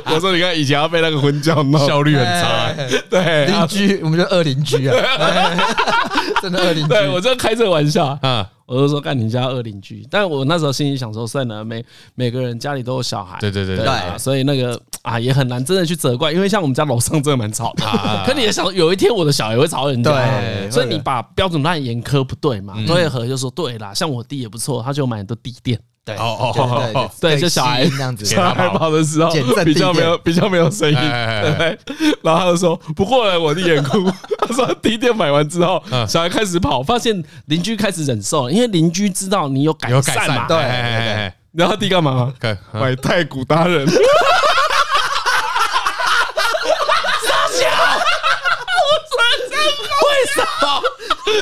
[0.06, 2.74] 我说你看以前要被那个婚教闹，效率很差，
[3.08, 4.96] 对邻居，我们就二邻居啊，
[6.42, 8.18] 真的二邻居，对我就开这个玩笑。
[8.22, 11.82] 啊。”我就说干你家二邻居，但我那时候心里想说，算了，每
[12.14, 14.78] 每个人家里都有小孩，对对对对，所以那个
[15.08, 18.24] 啊也很难真的去责怪，因为像我们家楼上真的蛮吵的。
[18.26, 22.74] 可你也想，有一天我的小孩会吵人家，对，所以你把标准太严苛不对嘛。
[22.86, 25.80] 所以和就说对啦，像我弟也不错，他就买很多地垫。
[26.04, 26.54] 对哦
[26.94, 29.30] 哦对，就小孩那样子，小孩跑的时候
[29.62, 31.78] 比较没有比较没有声音，对。
[32.22, 41.30] 然后他就说，不过呢，我弟也哭， 他说第一天买完之后，小孩开始跑，发现邻居开始忍受，因为邻居知道你有改善嘛，对。
[41.52, 42.32] 然后弟干嘛？
[42.72, 43.86] 买太古达人。
[43.86, 43.94] 傻
[47.52, 47.66] 笑，
[48.78, 48.80] 我
[49.12, 49.18] 真
[49.50, 49.56] 的
[50.06, 50.64] 为什么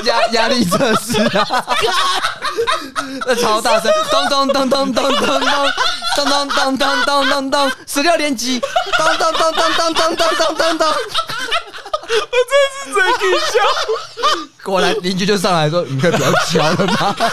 [0.03, 1.65] 压压力测试啊？
[3.25, 5.41] 那超大声，咚咚咚咚咚咚咚
[6.15, 8.59] 咚咚咚咚咚咚咚，十六年级，
[8.97, 10.93] 咚咚咚咚咚咚咚咚咚咚，我
[12.49, 13.53] 真是真搞笑。
[14.63, 17.15] 果然邻居就上来说：“你可以不要敲了吗？”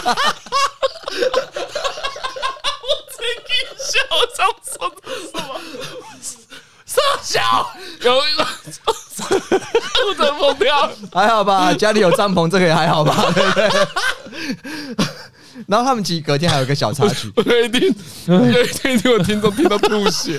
[2.85, 3.49] 我真搞
[3.79, 5.43] 笑，我想说的是什么？
[7.21, 7.67] 傻笑，
[8.01, 8.45] 有一个
[10.07, 11.73] 不得疯掉，还好吧？
[11.77, 13.31] 家里有帐篷，这个也还好吧？
[13.33, 13.69] 对不对？
[15.67, 17.95] 然后他们其实隔天还有一个小插曲，我一定，
[18.27, 20.37] 我一定听我听众听到吐血，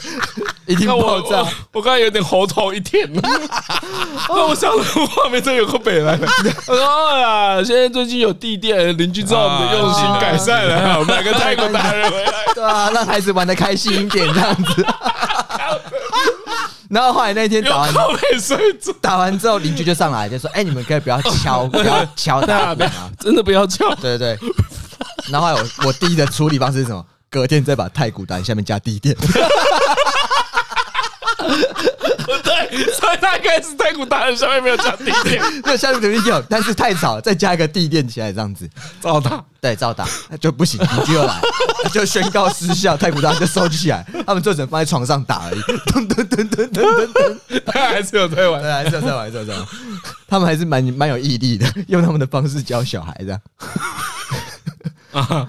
[0.68, 1.42] 一定爆炸。
[1.72, 3.22] 我刚才有点喉头一甜了，
[4.28, 6.28] 那我想的画面真有个北来了。
[6.68, 6.84] 我说
[7.24, 14.86] 啊，现在最近有地垫，邻居知道我们的用心改善了，我们买个泰国达人回来，对啊，让孩子玩的开心一点这样子。
[16.90, 17.94] 然后后来那天打完，
[19.00, 22.74] 打完之后邻居就上来就说：“哎，你们可以不要敲， 不要敲他，
[23.18, 24.52] 真的不要敲。”对对对。
[25.30, 27.04] 然后我我弟的处理方式是什么？
[27.30, 29.16] 隔天再把太古丹下面加地垫。
[31.42, 38.68] 不 对，所以他应该是太古达人下面没有加地垫， 没有下面肯定有，但是太吵，再加一个地垫起来这样子，
[39.00, 40.06] 照打，对，照打
[40.40, 41.40] 就不行，邻居又来，
[41.92, 49.66] 就宣告失效，太古达人就收起来，他们就只能放在床上打而已，噔噔噔噔噔噔噔，他还是有在玩，对，还是有在玩，还是有在玩，
[50.28, 53.40] 他们还是蛮蛮有毅力的，用他们的方式教小孩这样。
[55.12, 55.46] 啊！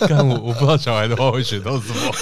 [0.00, 2.12] 但我我不知道小孩的话会学到什么，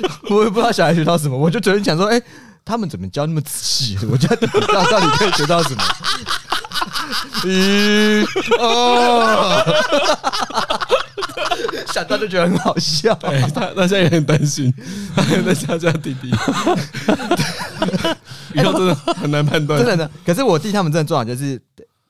[0.30, 2.24] 我也不知道小孩学到什么，我就觉得想说，哎、欸，
[2.64, 3.98] 他们怎么教那么仔细？
[4.10, 5.82] 我觉得不知道到底可以学到什么。
[7.44, 8.24] 咦
[8.58, 9.64] 哦，
[11.92, 13.14] 想到就觉得很好笑。
[13.14, 13.30] 他
[13.74, 14.72] 他现在也很担心，
[15.14, 16.28] 他还在家家弟弟，
[18.54, 19.84] 以后真的很难判断。
[19.84, 21.60] 真的，可是我弟他们真的做好就是。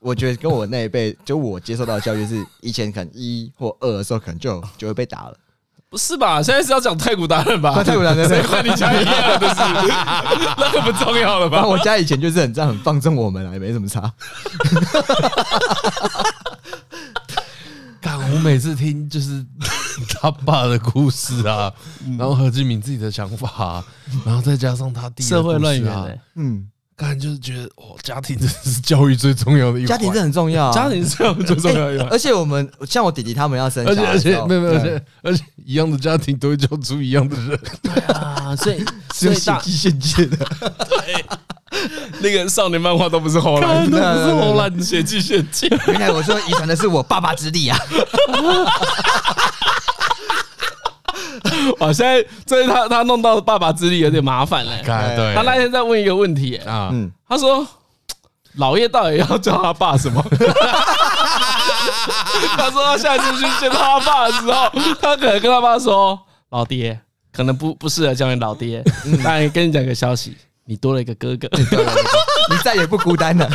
[0.05, 5.37] 我觉得跟我那一辈，就我接受到的教育是，以前可能一或二的时候，可能就就会被打了。
[5.93, 6.43] 不是吧？
[6.43, 7.85] 现在是要讲太古达人吧？
[7.85, 9.57] 太古达人， 谁管你家一样的事？
[10.57, 11.67] 那个不重要了吧？
[11.69, 14.11] 我家以前就是很这样，很放纵我们啊，也没什么差。
[18.01, 19.45] 但我每次听就是
[20.19, 21.71] 他爸的故事啊，
[22.19, 23.85] 然后何志明自己的想法，
[24.25, 26.67] 然后再加上他弟社会乱源，嗯。
[26.97, 32.07] 但就是觉得哦，家庭真的是教育最重要的一环，家庭真的很重要，家庭是教育最重要的一环。
[32.13, 37.59] 而且我们像我弟弟他们要生小孩，而且没有没有，而且而且一样的家庭都会教出一样的人。
[37.83, 40.37] 对啊，所以 所以大机械界的，
[40.89, 41.25] 对，
[42.21, 45.69] 那个少年漫画都不是后来，都不是荷兰写机械界。
[45.89, 47.79] 原来我说遗传的是我爸爸之力啊。
[51.81, 51.93] 哇！
[51.93, 54.77] 现在这是他他弄到爸爸之力有点麻烦了。
[54.83, 57.67] 对，他那天在问一个问题啊，嗯，他说
[58.57, 60.23] 老叶到底要叫他爸什么？
[62.57, 66.19] 他说他下次去见到他爸的时候，他可能跟他爸说
[66.51, 67.01] 老爹，
[67.33, 68.85] 可能不不适合叫你老爹。
[69.25, 71.49] 但跟你讲个消息，你多了一个哥哥，
[72.51, 73.49] 你再也不孤单了。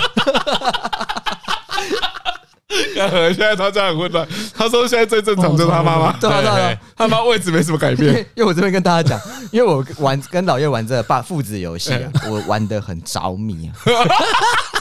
[2.93, 4.28] 现在他家很混乱。
[4.53, 8.13] 他说现在最正常就是他妈妈，对对对，他妈位置没什么改变。
[8.36, 9.20] 因为我这边跟大家讲，
[9.51, 13.72] 因为我玩跟老叶玩这个爸父子游戏啊，我玩的很着迷啊。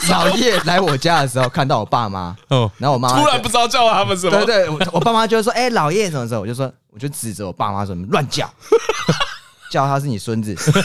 [0.09, 6.41] 老叶来我家的时候，看到我爸妈，哦，然后我妈突然不知道叫他们什么，对对，我我爸妈就会说，哎，老叶什么时候？
[6.41, 8.49] 我就说，我就指着我爸妈说，乱叫，
[9.71, 10.83] 叫他是你孙子，孙子，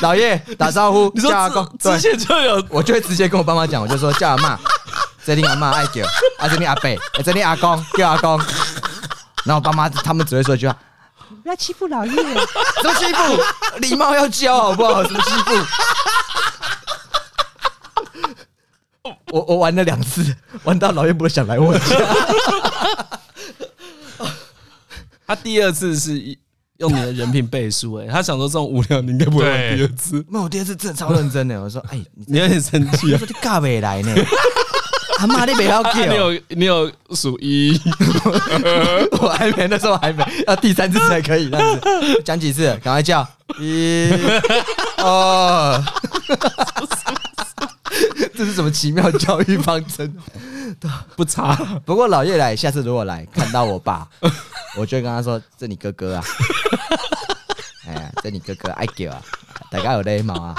[0.00, 4.58] 老叶打招呼，叫阿公，之前就有，我就会直接跟我爸妈讲，我就说叫阿妈。
[5.24, 6.04] 这里阿妈爱叫，
[6.38, 8.38] 啊这里阿伯，这里阿公叫阿公，
[9.44, 10.76] 然后我爸妈他们只会说一句话：
[11.42, 13.40] 不要欺负老叶，什么欺负？
[13.78, 15.02] 礼貌要教好不好？
[15.04, 15.52] 什么欺负？
[19.32, 21.84] 我我玩了两次，玩到老叶不会想来我家。
[25.26, 26.18] 他第二次是
[26.78, 30.24] 用你的人品背书，哎，他想说这种无聊你应该不会玩第二次。
[30.28, 33.12] 那我第二次真的超认真的，我说：哎，你有点生气啊？
[33.12, 34.12] 我说你干没来呢？
[35.16, 35.94] 他妈你，不要叫！
[36.06, 37.78] 你有你有数一，
[39.20, 41.50] 我还没，那时候还没，要第三次才可以。
[41.50, 42.66] 这样子讲几次？
[42.82, 43.26] 赶快叫
[43.58, 44.10] 一
[44.98, 45.82] 哦！
[48.34, 50.14] 这是什么奇妙教育方针？
[51.16, 51.54] 不差。
[51.84, 54.08] 不过老叶来，下次如果来看到我爸，
[54.76, 56.24] 我就会跟他说：“这你哥哥啊！”
[57.86, 59.20] 哎呀，这你哥哥爱叫啊！
[59.70, 60.54] 大家有礼貌啊！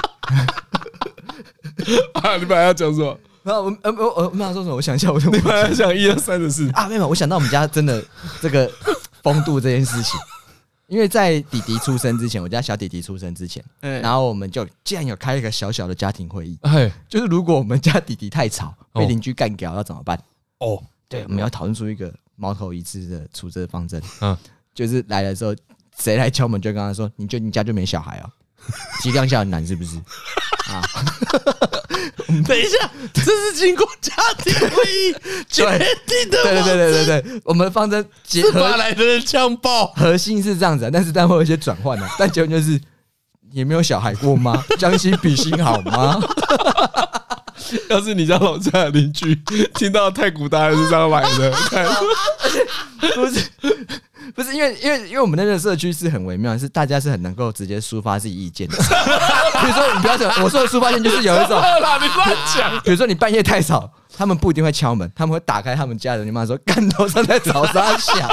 [2.22, 3.18] 啊，你本来要讲什么？
[3.42, 8.02] 没有，我呃我我没有说什么，我想一下，我就你本来想一二三的事 啊，没有，我想到我们家真的
[8.40, 8.70] 这个
[9.22, 10.18] 风度这件事情，
[10.86, 20.18] 因为在弟弟出生之前，我家小弟弟出生之前，然后我们就竟然有开一个小小的家庭会议，哎，就是如果我们家弟弟太吵，被邻居干掉要怎么办？
[20.58, 24.36] 哦，对，我们要讨论出一个猫头一致的处置方针，嗯，
[24.74, 25.54] 就是来的时候
[25.98, 28.30] 谁来敲门就跟他说，你就你家就没小孩哦，
[29.02, 29.96] 体谅下很难是不是？
[30.70, 30.82] 啊。
[32.46, 35.14] 等一下，这是经过家庭会议
[35.48, 35.64] 决
[36.06, 36.42] 定的。
[36.42, 39.86] 对对对对对对，我们方针结合来的枪爆？
[39.96, 42.08] 核心是这样子，但是但会有一些转换的。
[42.18, 42.80] 但结论就是，
[43.52, 44.64] 也没有小孩过吗？
[44.78, 46.20] 将心比心好吗？
[47.88, 49.34] 要是你家楼下的邻居
[49.74, 51.54] 听到太古达人是这样来的，
[53.14, 53.44] 不是。
[54.34, 58.76] 不是因为，因为，因为我们那个社区是很微妙，是大家是很能够直接抒发自己意见的。
[59.60, 62.80] 比如说，你不要讲，我说的抒发意见就是有一种， 你乱讲。
[62.82, 68.28] 比如说，你半夜太吵，他们不一定会敲门，他们会打开他们家人，你妈说，干头上在吵啥小。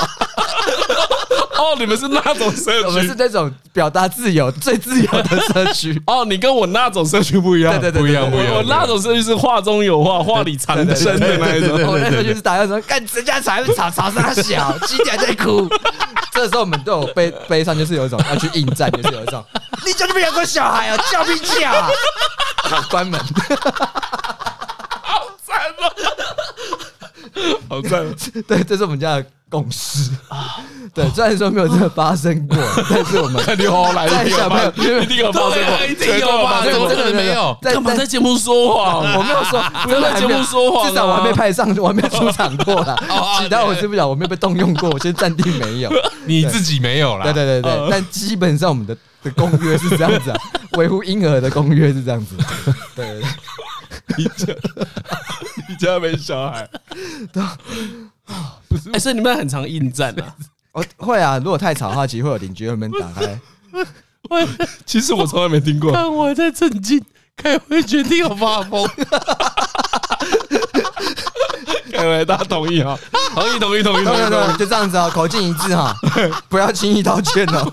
[1.60, 2.86] 哦，你们是那种社区？
[2.86, 6.02] 我们是那种表达自由最自由的社区。
[6.08, 8.56] 哦，你跟我那种社区不一样，对对对，不一样不一样。
[8.56, 10.88] 我那种社区是话中有话，话里藏针
[11.20, 11.78] 的那一种。
[11.86, 15.68] 我那时候就是打电话说，干人家才吵吵声小，鸡仔在哭。
[16.32, 19.44] 这时候我们都有悲悲伤，就是有一种要去应战，就是有一种，
[19.86, 22.88] 你叫你们养个小孩啊，叫屁叫 啊！
[22.90, 23.20] 关门。
[27.68, 28.10] 好惨啊！
[28.10, 28.44] 好赞！
[28.48, 30.58] 对，这是我们家的共识啊。
[30.94, 32.58] 对，虽然说没有真的发生过，
[32.90, 34.72] 但是我们肯定好来一小朋友
[35.02, 36.64] 一定有发生过，一定有吧？
[36.66, 37.56] 怎么可能没有？
[37.62, 39.04] 干嘛在节目说谎？
[39.18, 40.90] 我没有说，不要在节目说谎。
[40.90, 42.96] 至少我还没派上，我还没出场过啦。
[43.40, 45.92] 其他我知不了，我没有被动用过，我先暂定没有。
[46.26, 47.24] 你自己没有啦。
[47.26, 50.38] 对对对对，但基本上我们的的公约是这样子啊，
[50.78, 52.36] 维护婴儿的公约是这样子。
[52.96, 53.22] 对。
[54.18, 54.54] 你家，
[55.70, 56.68] 你家没小孩？
[57.32, 57.44] 对，
[58.68, 58.90] 不是。
[58.92, 60.36] 哎，所以你们很常应战啊？
[60.72, 61.38] 哦，会啊。
[61.38, 63.40] 如果太吵的话，其实会有邻居在那边打开。
[64.30, 64.48] 我
[64.84, 65.92] 其实我从来没听过。
[65.94, 67.00] 看我还在震惊，
[67.38, 68.90] 开会决定要发疯。
[71.92, 72.98] 开会大家同意哈？
[73.36, 75.96] 同意同意同意同意，就这样子啊，口径一致哈，
[76.50, 77.70] 不要轻易道歉哦。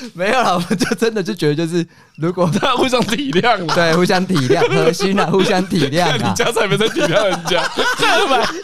[0.14, 1.86] 没有了， 我就真的就觉得，就是
[2.16, 6.16] 如果 大家互相体谅，对，互相体谅，核心啊，互相体谅啊。
[6.16, 7.62] 你家才没在体谅人家，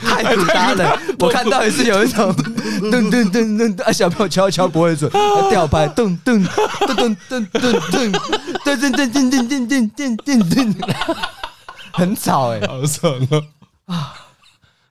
[0.03, 0.99] 太苦大了。
[1.19, 5.11] 我看到也是有一种噔噔噔噔啊，小朋友敲敲不会准，
[5.51, 6.47] 吊拍噔噔噔
[6.97, 8.13] 噔噔噔噔
[8.65, 11.17] 噔噔噔噔噔噔噔噔，
[11.93, 13.15] 很吵哎，好爽
[13.87, 14.15] 啊！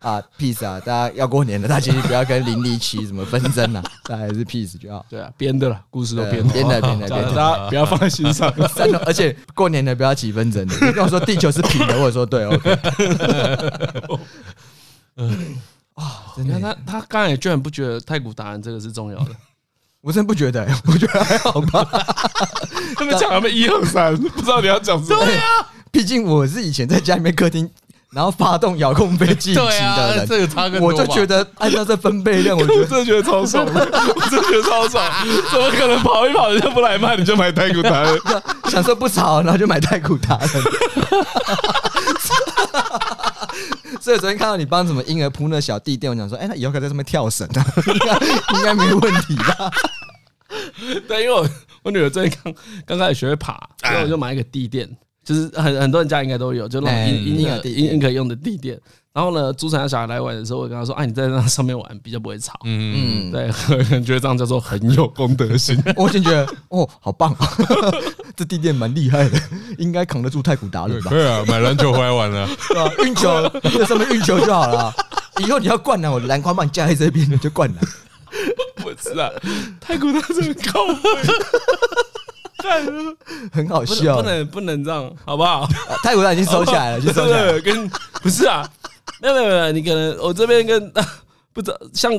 [0.03, 0.81] 啊，peace 啊！
[0.81, 5.05] 大家要过年了，大家不要跟邻里起什么纷争了，大家还是 peace 就好。
[5.09, 8.53] 对啊，编的了，故事都编编的，编的， 编的，大家不要放在心上。
[8.75, 10.75] 真的，而且过年了不要起纷争的。
[10.85, 12.79] 你跟我说地球是平的，或者说对，OK。
[15.15, 15.55] 嗯，
[15.93, 19.31] 啊，你看他，他刚才也居然不觉得太古达人这个是重要的，
[20.01, 21.81] 我真不觉得，我觉得还好吧。
[22.97, 25.25] 他们讲他们一二三，不知道你要讲什么。
[25.25, 27.71] 对啊，毕竟我是以前在家里面客厅。
[28.13, 30.87] 然后发动遥控飞机 的人，这个差更多。
[30.87, 35.03] 我就觉得按照这分贝量，我觉得 真的觉得超爽，我真的觉得超爽。
[35.51, 38.19] 怎么可能跑一跑人家不来卖，你就买太古达人？
[38.69, 40.49] 想说不吵，然后就买太古达人。
[44.01, 49.71] 所以昨天看到你帮什么婴儿铺那小地垫，我想说，哎，那以后可以在上面跳绳啊，应该应该没问题吧？
[51.07, 51.47] 对，因为我
[51.83, 52.53] 我女儿最近刚
[52.85, 54.89] 刚开始学会爬，所以我就买一个地垫。
[55.23, 58.79] 就是很很多人家应该都有，就那种婴婴儿婴婴可以用的地垫。
[59.13, 63.47] 然后呢，朱晨家小孩来玩的时候，我跟他说：“哎，你在那上面玩比较不会吵。”嗯嗯，对，
[63.85, 65.79] 感觉这样叫做很有公德心。
[65.95, 67.47] 我先觉得哦，好棒啊，
[68.35, 69.39] 这地垫蛮厉害的，
[69.77, 71.11] 应该扛得住太古达人吧？
[71.11, 72.91] 对啊，买篮球回来玩了，对吧？
[73.05, 73.47] 运球
[73.77, 74.91] 在上面运球就好了。
[75.37, 77.85] 以后你要灌篮，我篮筐帮你架在这边，你就灌篮。
[78.83, 79.31] 我知道，
[79.79, 80.87] 太古达人高。
[83.51, 85.67] 很好笑，不能不能这样，好不好？
[86.03, 87.59] 太古达已经收起来了，就收起来了。
[87.61, 87.89] 跟
[88.21, 88.67] 不是啊，
[89.21, 90.91] 没有没有没有，你可能我这边跟
[91.51, 92.11] 不知道，像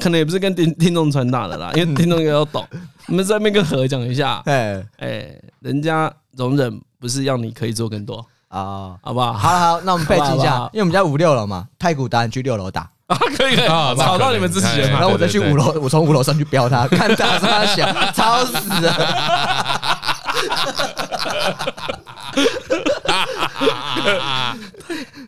[0.00, 2.66] 可能也不是跟听听众传达的啦，因为听众也要懂。
[3.08, 9.32] 我们这边跟何讲一下，哎哎，人家容忍不是要你可以做更多啊，好不好？
[9.32, 12.90] 好了好，那我们配置一下，因为我们家五六楼嘛，太古达人去六楼打。
[13.12, 18.52] 啊，可以可以，吵到你们自己人，然后我再去五楼，我从五楼上去飙他， 看大声小， 吵死
[18.82, 18.94] 了！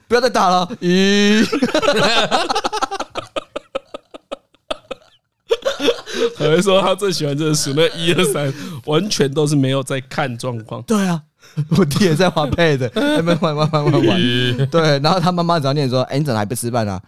[0.06, 1.42] 不要再打了，咦？
[6.38, 8.52] 有人说他最喜欢就是数那一二三，
[8.84, 10.82] 完全都是没有在看状况。
[10.82, 11.22] 对啊，
[11.78, 14.66] 我弟也在玩 Pad，在那边玩玩玩玩玩。
[14.70, 17.00] 对，然后他妈妈早点说：“哎，你怎么还不吃饭啊？”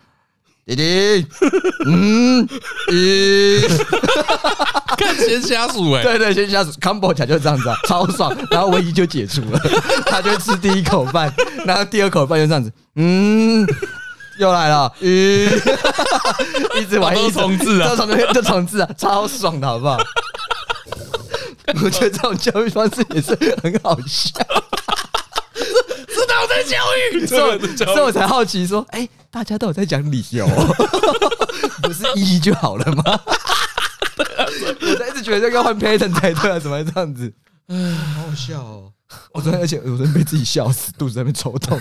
[0.64, 1.26] 弟弟，
[1.86, 2.46] 嗯，
[2.88, 3.66] 咦，
[4.96, 9.58] 看先下属哎，对对，先下属，combo 起来就是这样子啊，超爽，然后唯一就解除了，
[10.06, 11.32] 他就会吃第一口饭，
[11.66, 13.66] 然后第二口饭就这样子，嗯，
[14.38, 15.48] 又来了，咦，
[16.80, 19.98] 一直玩一重置啊，这种就重置啊，超爽的好不好？
[21.82, 24.30] 我觉得这种教育方式也是很好笑。
[26.40, 26.76] 我在教
[27.12, 30.46] 育， 所以所以我才好奇说，哎，大家都有在讲理由，
[31.82, 33.02] 不是一就好了吗？
[34.80, 37.32] 我一直觉得要换 pattern 才对啊，怎么会这样子？
[37.68, 37.76] 哎，
[38.14, 38.92] 好好笑哦！
[39.32, 41.78] 我昨天而且有人被自己笑死，肚子在那边抽痛，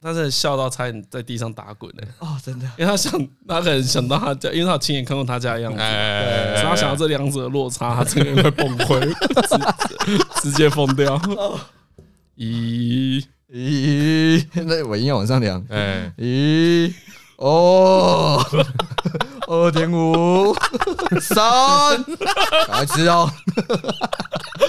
[0.00, 2.02] 但是笑到差点在地上打滚呢。
[2.20, 3.12] 哦，真的，因为他想，
[3.46, 9.12] 他可能想到他家，因为他亲眼看过他家的样子，所以他想到这两者的落差，他整个人会崩溃，
[10.42, 11.20] 直接疯掉。
[12.36, 13.22] 咦？
[13.52, 15.62] 咦，那我音要往上量。
[15.68, 16.90] 哎，咦，
[17.36, 18.42] 哦，
[19.46, 20.56] 二点五，
[21.20, 22.02] 三，
[22.66, 23.30] 赶快吃哦！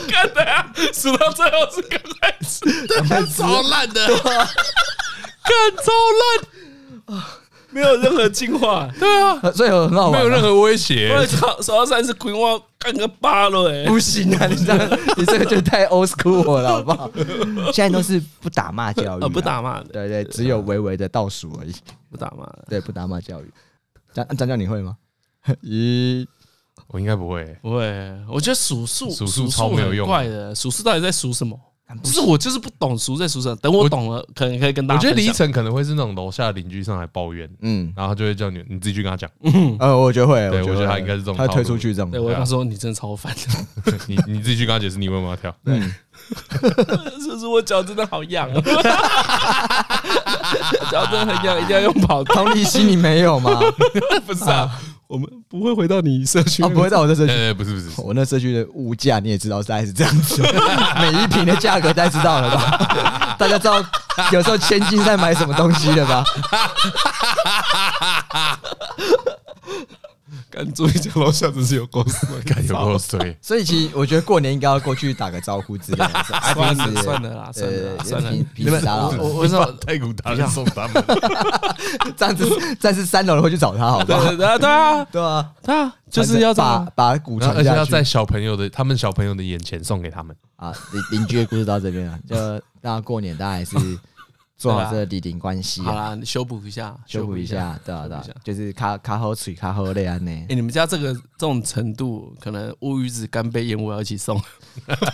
[0.09, 2.59] 看的呀，数到最后是刚开始，
[3.07, 4.27] 看超烂的，看
[5.77, 7.39] 超烂啊！
[7.73, 11.13] 没有任何进化， 对啊，所以很好玩，没有任何威胁。
[11.15, 14.47] 我操，数到三是葵花干个八了哎，不行啊！
[14.47, 17.09] 你这样，你这个就太 old school 了，好不好？
[17.73, 21.73] 现在都是不打骂教育，不打骂的，对对，只有微微的倒数而已，
[22.11, 23.51] 不打骂，对，不打骂教育。
[24.13, 24.95] 张张教你会吗？
[25.63, 26.25] 咦，
[26.87, 27.85] 我应该不会，不会。
[28.29, 30.53] 我觉得数数数数超没有用，怪的。
[30.53, 31.59] 数数到底在数什么？
[32.01, 33.55] 不是我就是不懂熟在熟什么。
[33.57, 34.99] 等我懂了，可能可以跟大家。
[34.99, 39.29] 我觉得李晨可能会是那种楼下邻居上来抱怨，嗯，然后就会叫你你自己去跟他讲。
[39.43, 42.09] 嗯，呃，我觉得会，对，我觉得他应该是这种，他推出去这样。
[42.09, 43.31] 对，我跟他说你真的超烦。
[44.07, 45.55] 你你自己去跟他解释，你为什么要跳？
[45.65, 45.93] 嗯，
[47.21, 48.61] 是是我脚真的好痒啊，
[50.89, 52.23] 脚真的很痒，一定要用跑。
[52.23, 53.59] 同理心你没有吗？
[54.25, 54.71] 不是啊。
[55.13, 57.53] 我们不会回到你社区，不会到我的社区。
[57.53, 60.41] 不是不是，我那社区的物价你也知道，大概是这样子，
[60.99, 63.35] 每一瓶的价格大家知道了吧？
[63.37, 63.75] 大家知道
[64.31, 66.23] 有时候千金在买什么东西了吧？
[70.49, 73.37] 敢注意讲楼下真是有够水，敢有够水。
[73.41, 76.09] 所以其实我觉得过年应该要过去打个招呼之类的。
[76.53, 78.31] 算了算了啦，算了算了。
[78.55, 78.83] 你们
[79.17, 81.03] 我我说太古达人送他们，
[82.15, 82.47] 这样子，
[82.79, 84.35] 这是三楼的会去找他，好不好？
[84.35, 90.35] 对啊对啊 对啊对啊，就是要把把古传下去，而且要在小朋友的他们小朋友的眼前送给他们。
[90.55, 92.35] 啊，邻邻居的故事到这边了，就
[92.81, 93.75] 大家过年大家还是。
[94.63, 100.31] 做好这个礼龄关系，好啦，你修补一下，修补一下，对啊，对啊，就是卡卡好嘴，卡好累啊呢。
[100.47, 104.41] 哎，你们家这个这种程度，可能乌鱼子、干杯、燕窝要一起送，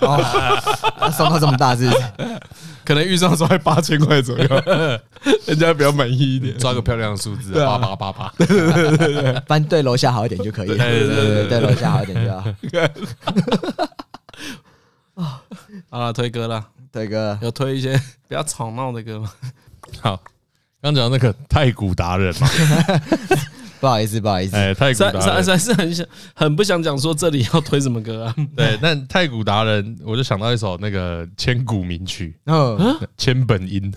[1.11, 1.89] 送到这么大是？
[2.85, 4.47] 可能预算说还八千块左右，
[5.47, 12.43] 人家比较满意一点，抓个漂亮的数字，八八八八，对对对对对，反正对楼下好一点就可以，对对对对，对楼下好一点就好。
[15.15, 15.41] 啊，
[15.89, 16.63] 好了，推哥了。
[16.91, 19.31] 推歌有推一些 比较吵闹的歌吗？
[20.01, 20.19] 好，
[20.81, 22.47] 刚讲那个太古达人嘛，
[23.79, 25.45] 不好意思，不好意思，哎，太鼓达人。
[25.45, 28.35] 还是很想很不想讲说这里要推什么歌啊？
[28.55, 33.93] 对，但太古达人，我就想到一首那个千古名曲，嗯，千本樱。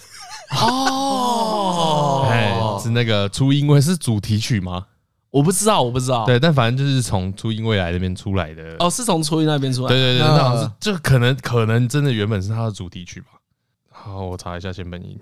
[0.61, 4.87] 哦，哎，是那个初音未是主题曲吗？
[5.33, 6.27] 我不知道，我不知道。
[6.27, 8.77] 对，但反正就是从初音未来那边出来的。
[8.79, 9.95] 哦，是从初音那边出来的。
[9.95, 13.29] 对对对，那好像是，就可能可能真的原本是它的主题曲吧。
[13.91, 15.19] 好，我查一下千本樱。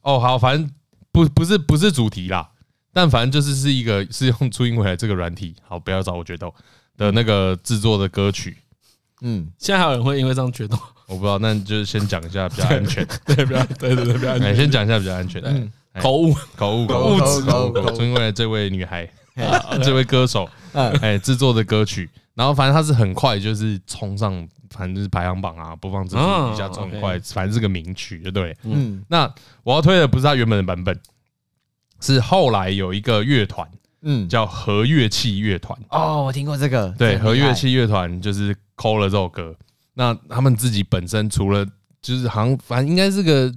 [0.00, 0.70] 哦，好，反正
[1.12, 2.48] 不不是不是主题啦，
[2.94, 5.54] 但反正就是是一个是用初音未来这个软体。
[5.68, 6.54] 好，不要找我决斗
[6.96, 8.56] 的那个制作的歌曲。
[9.20, 10.78] 嗯，现在还有人会因为这样决斗？
[11.08, 13.06] 我不知道，那就是先讲一下比较安全。
[13.26, 14.56] 对，比较对对对，比较安全。
[14.56, 15.42] 先讲一下比较安全。
[15.44, 15.70] 嗯。
[15.98, 19.10] 口误，口误，口误，口误，初音未来这位女孩，
[19.82, 24.32] 这位歌手，哎，制作的歌曲，然后反正他是很快就是冲上，
[24.70, 26.22] 反正就是排行榜啊，播放次数
[26.52, 28.56] 一下冲很快，反正是个名曲，对不对？
[28.62, 29.28] 嗯，那
[29.64, 30.96] 我要推的不是他原本的版本，
[32.00, 33.68] 是后来有一个乐团，
[34.02, 35.76] 嗯，叫和乐器乐团。
[35.88, 39.56] 哦，我听过这个，对，和乐器乐团就是 call 了这首歌，
[39.94, 41.66] 那他们自己本身除了
[42.00, 43.52] 就是好像反正应该是个。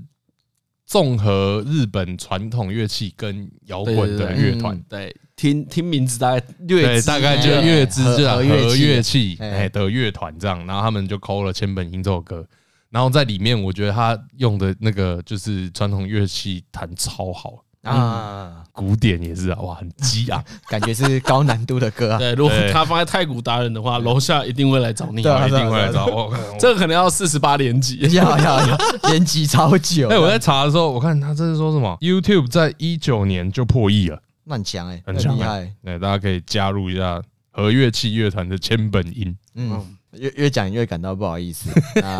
[0.86, 8.43] 综合日本传统乐器跟摇滚的乐团，对，听听名字大概略大概就乐之这样和
[8.75, 12.45] 乐器哎的乐团这样，然后他们就 call 了千本樱这首歌，
[12.89, 17.62] 然后在里面我觉得他用的那个就是传统乐器弹超好。
[17.84, 22.17] 啊，古典也是啊，哇，很激昂， 感觉是高难度的歌啊。
[22.17, 26.34] 对，如果他放在太古达人的话，楼下一定会来找你，对，一定会来找我。
[26.57, 28.77] 这个可能要四十八连击， 要要要，
[29.09, 30.07] 连击超久。
[30.09, 35.69] 哎，我在查的时候，我看他这是说什么？YouTube 在一九年就破亿了，那很强哎，很厉害。
[35.84, 37.21] 对，大家可以加入一下
[37.51, 39.36] 和乐器乐团的千本樱。
[39.55, 39.97] 嗯。
[40.14, 41.70] 越越讲越感到不好意思。
[42.01, 42.18] 啊，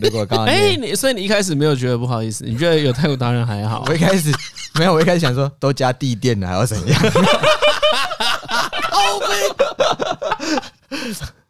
[0.00, 3.84] 如果刚刚哎，你所以你一开始没有觉得不好意思，你觉得有泰国达人还好？
[3.88, 4.30] 我一开始
[4.78, 7.00] 没有，我一开始想说都加地垫了还要怎样？
[8.90, 9.26] 好悲。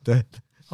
[0.03, 0.22] 对，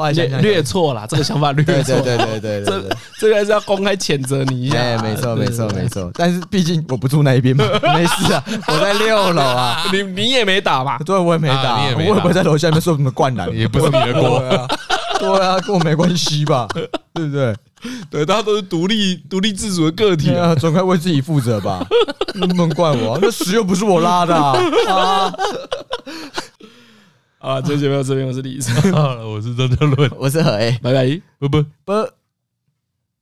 [0.00, 2.00] 后来想略错了，这个想法 略错。
[2.00, 4.78] 对对对对对，这这个还是要公开谴责你一下。
[4.78, 6.10] 哎，没错没错没错。
[6.14, 9.84] 但是毕竟我不住那一边嘛， 没事啊，我在六楼啊。
[9.92, 10.98] 你你也没打吧？
[11.04, 14.42] 对，我也没打，我也不会在楼下面说什么灌篮， 也不是你的锅。
[15.18, 16.66] 对啊，跟我没关系吧？
[17.12, 17.54] 对不对？
[18.10, 21.86] 对，大家都是独立、独立自主的个体啊，总该为自己负责吧？
[22.34, 23.18] 能不能怪我？
[23.20, 24.54] 那屎又不是我拉的啊！
[24.88, 25.32] 啊，
[27.62, 28.74] 这节目这边我是李医生，
[29.26, 32.19] 我是张嘉伦，我是何 A，拜拜，不不不。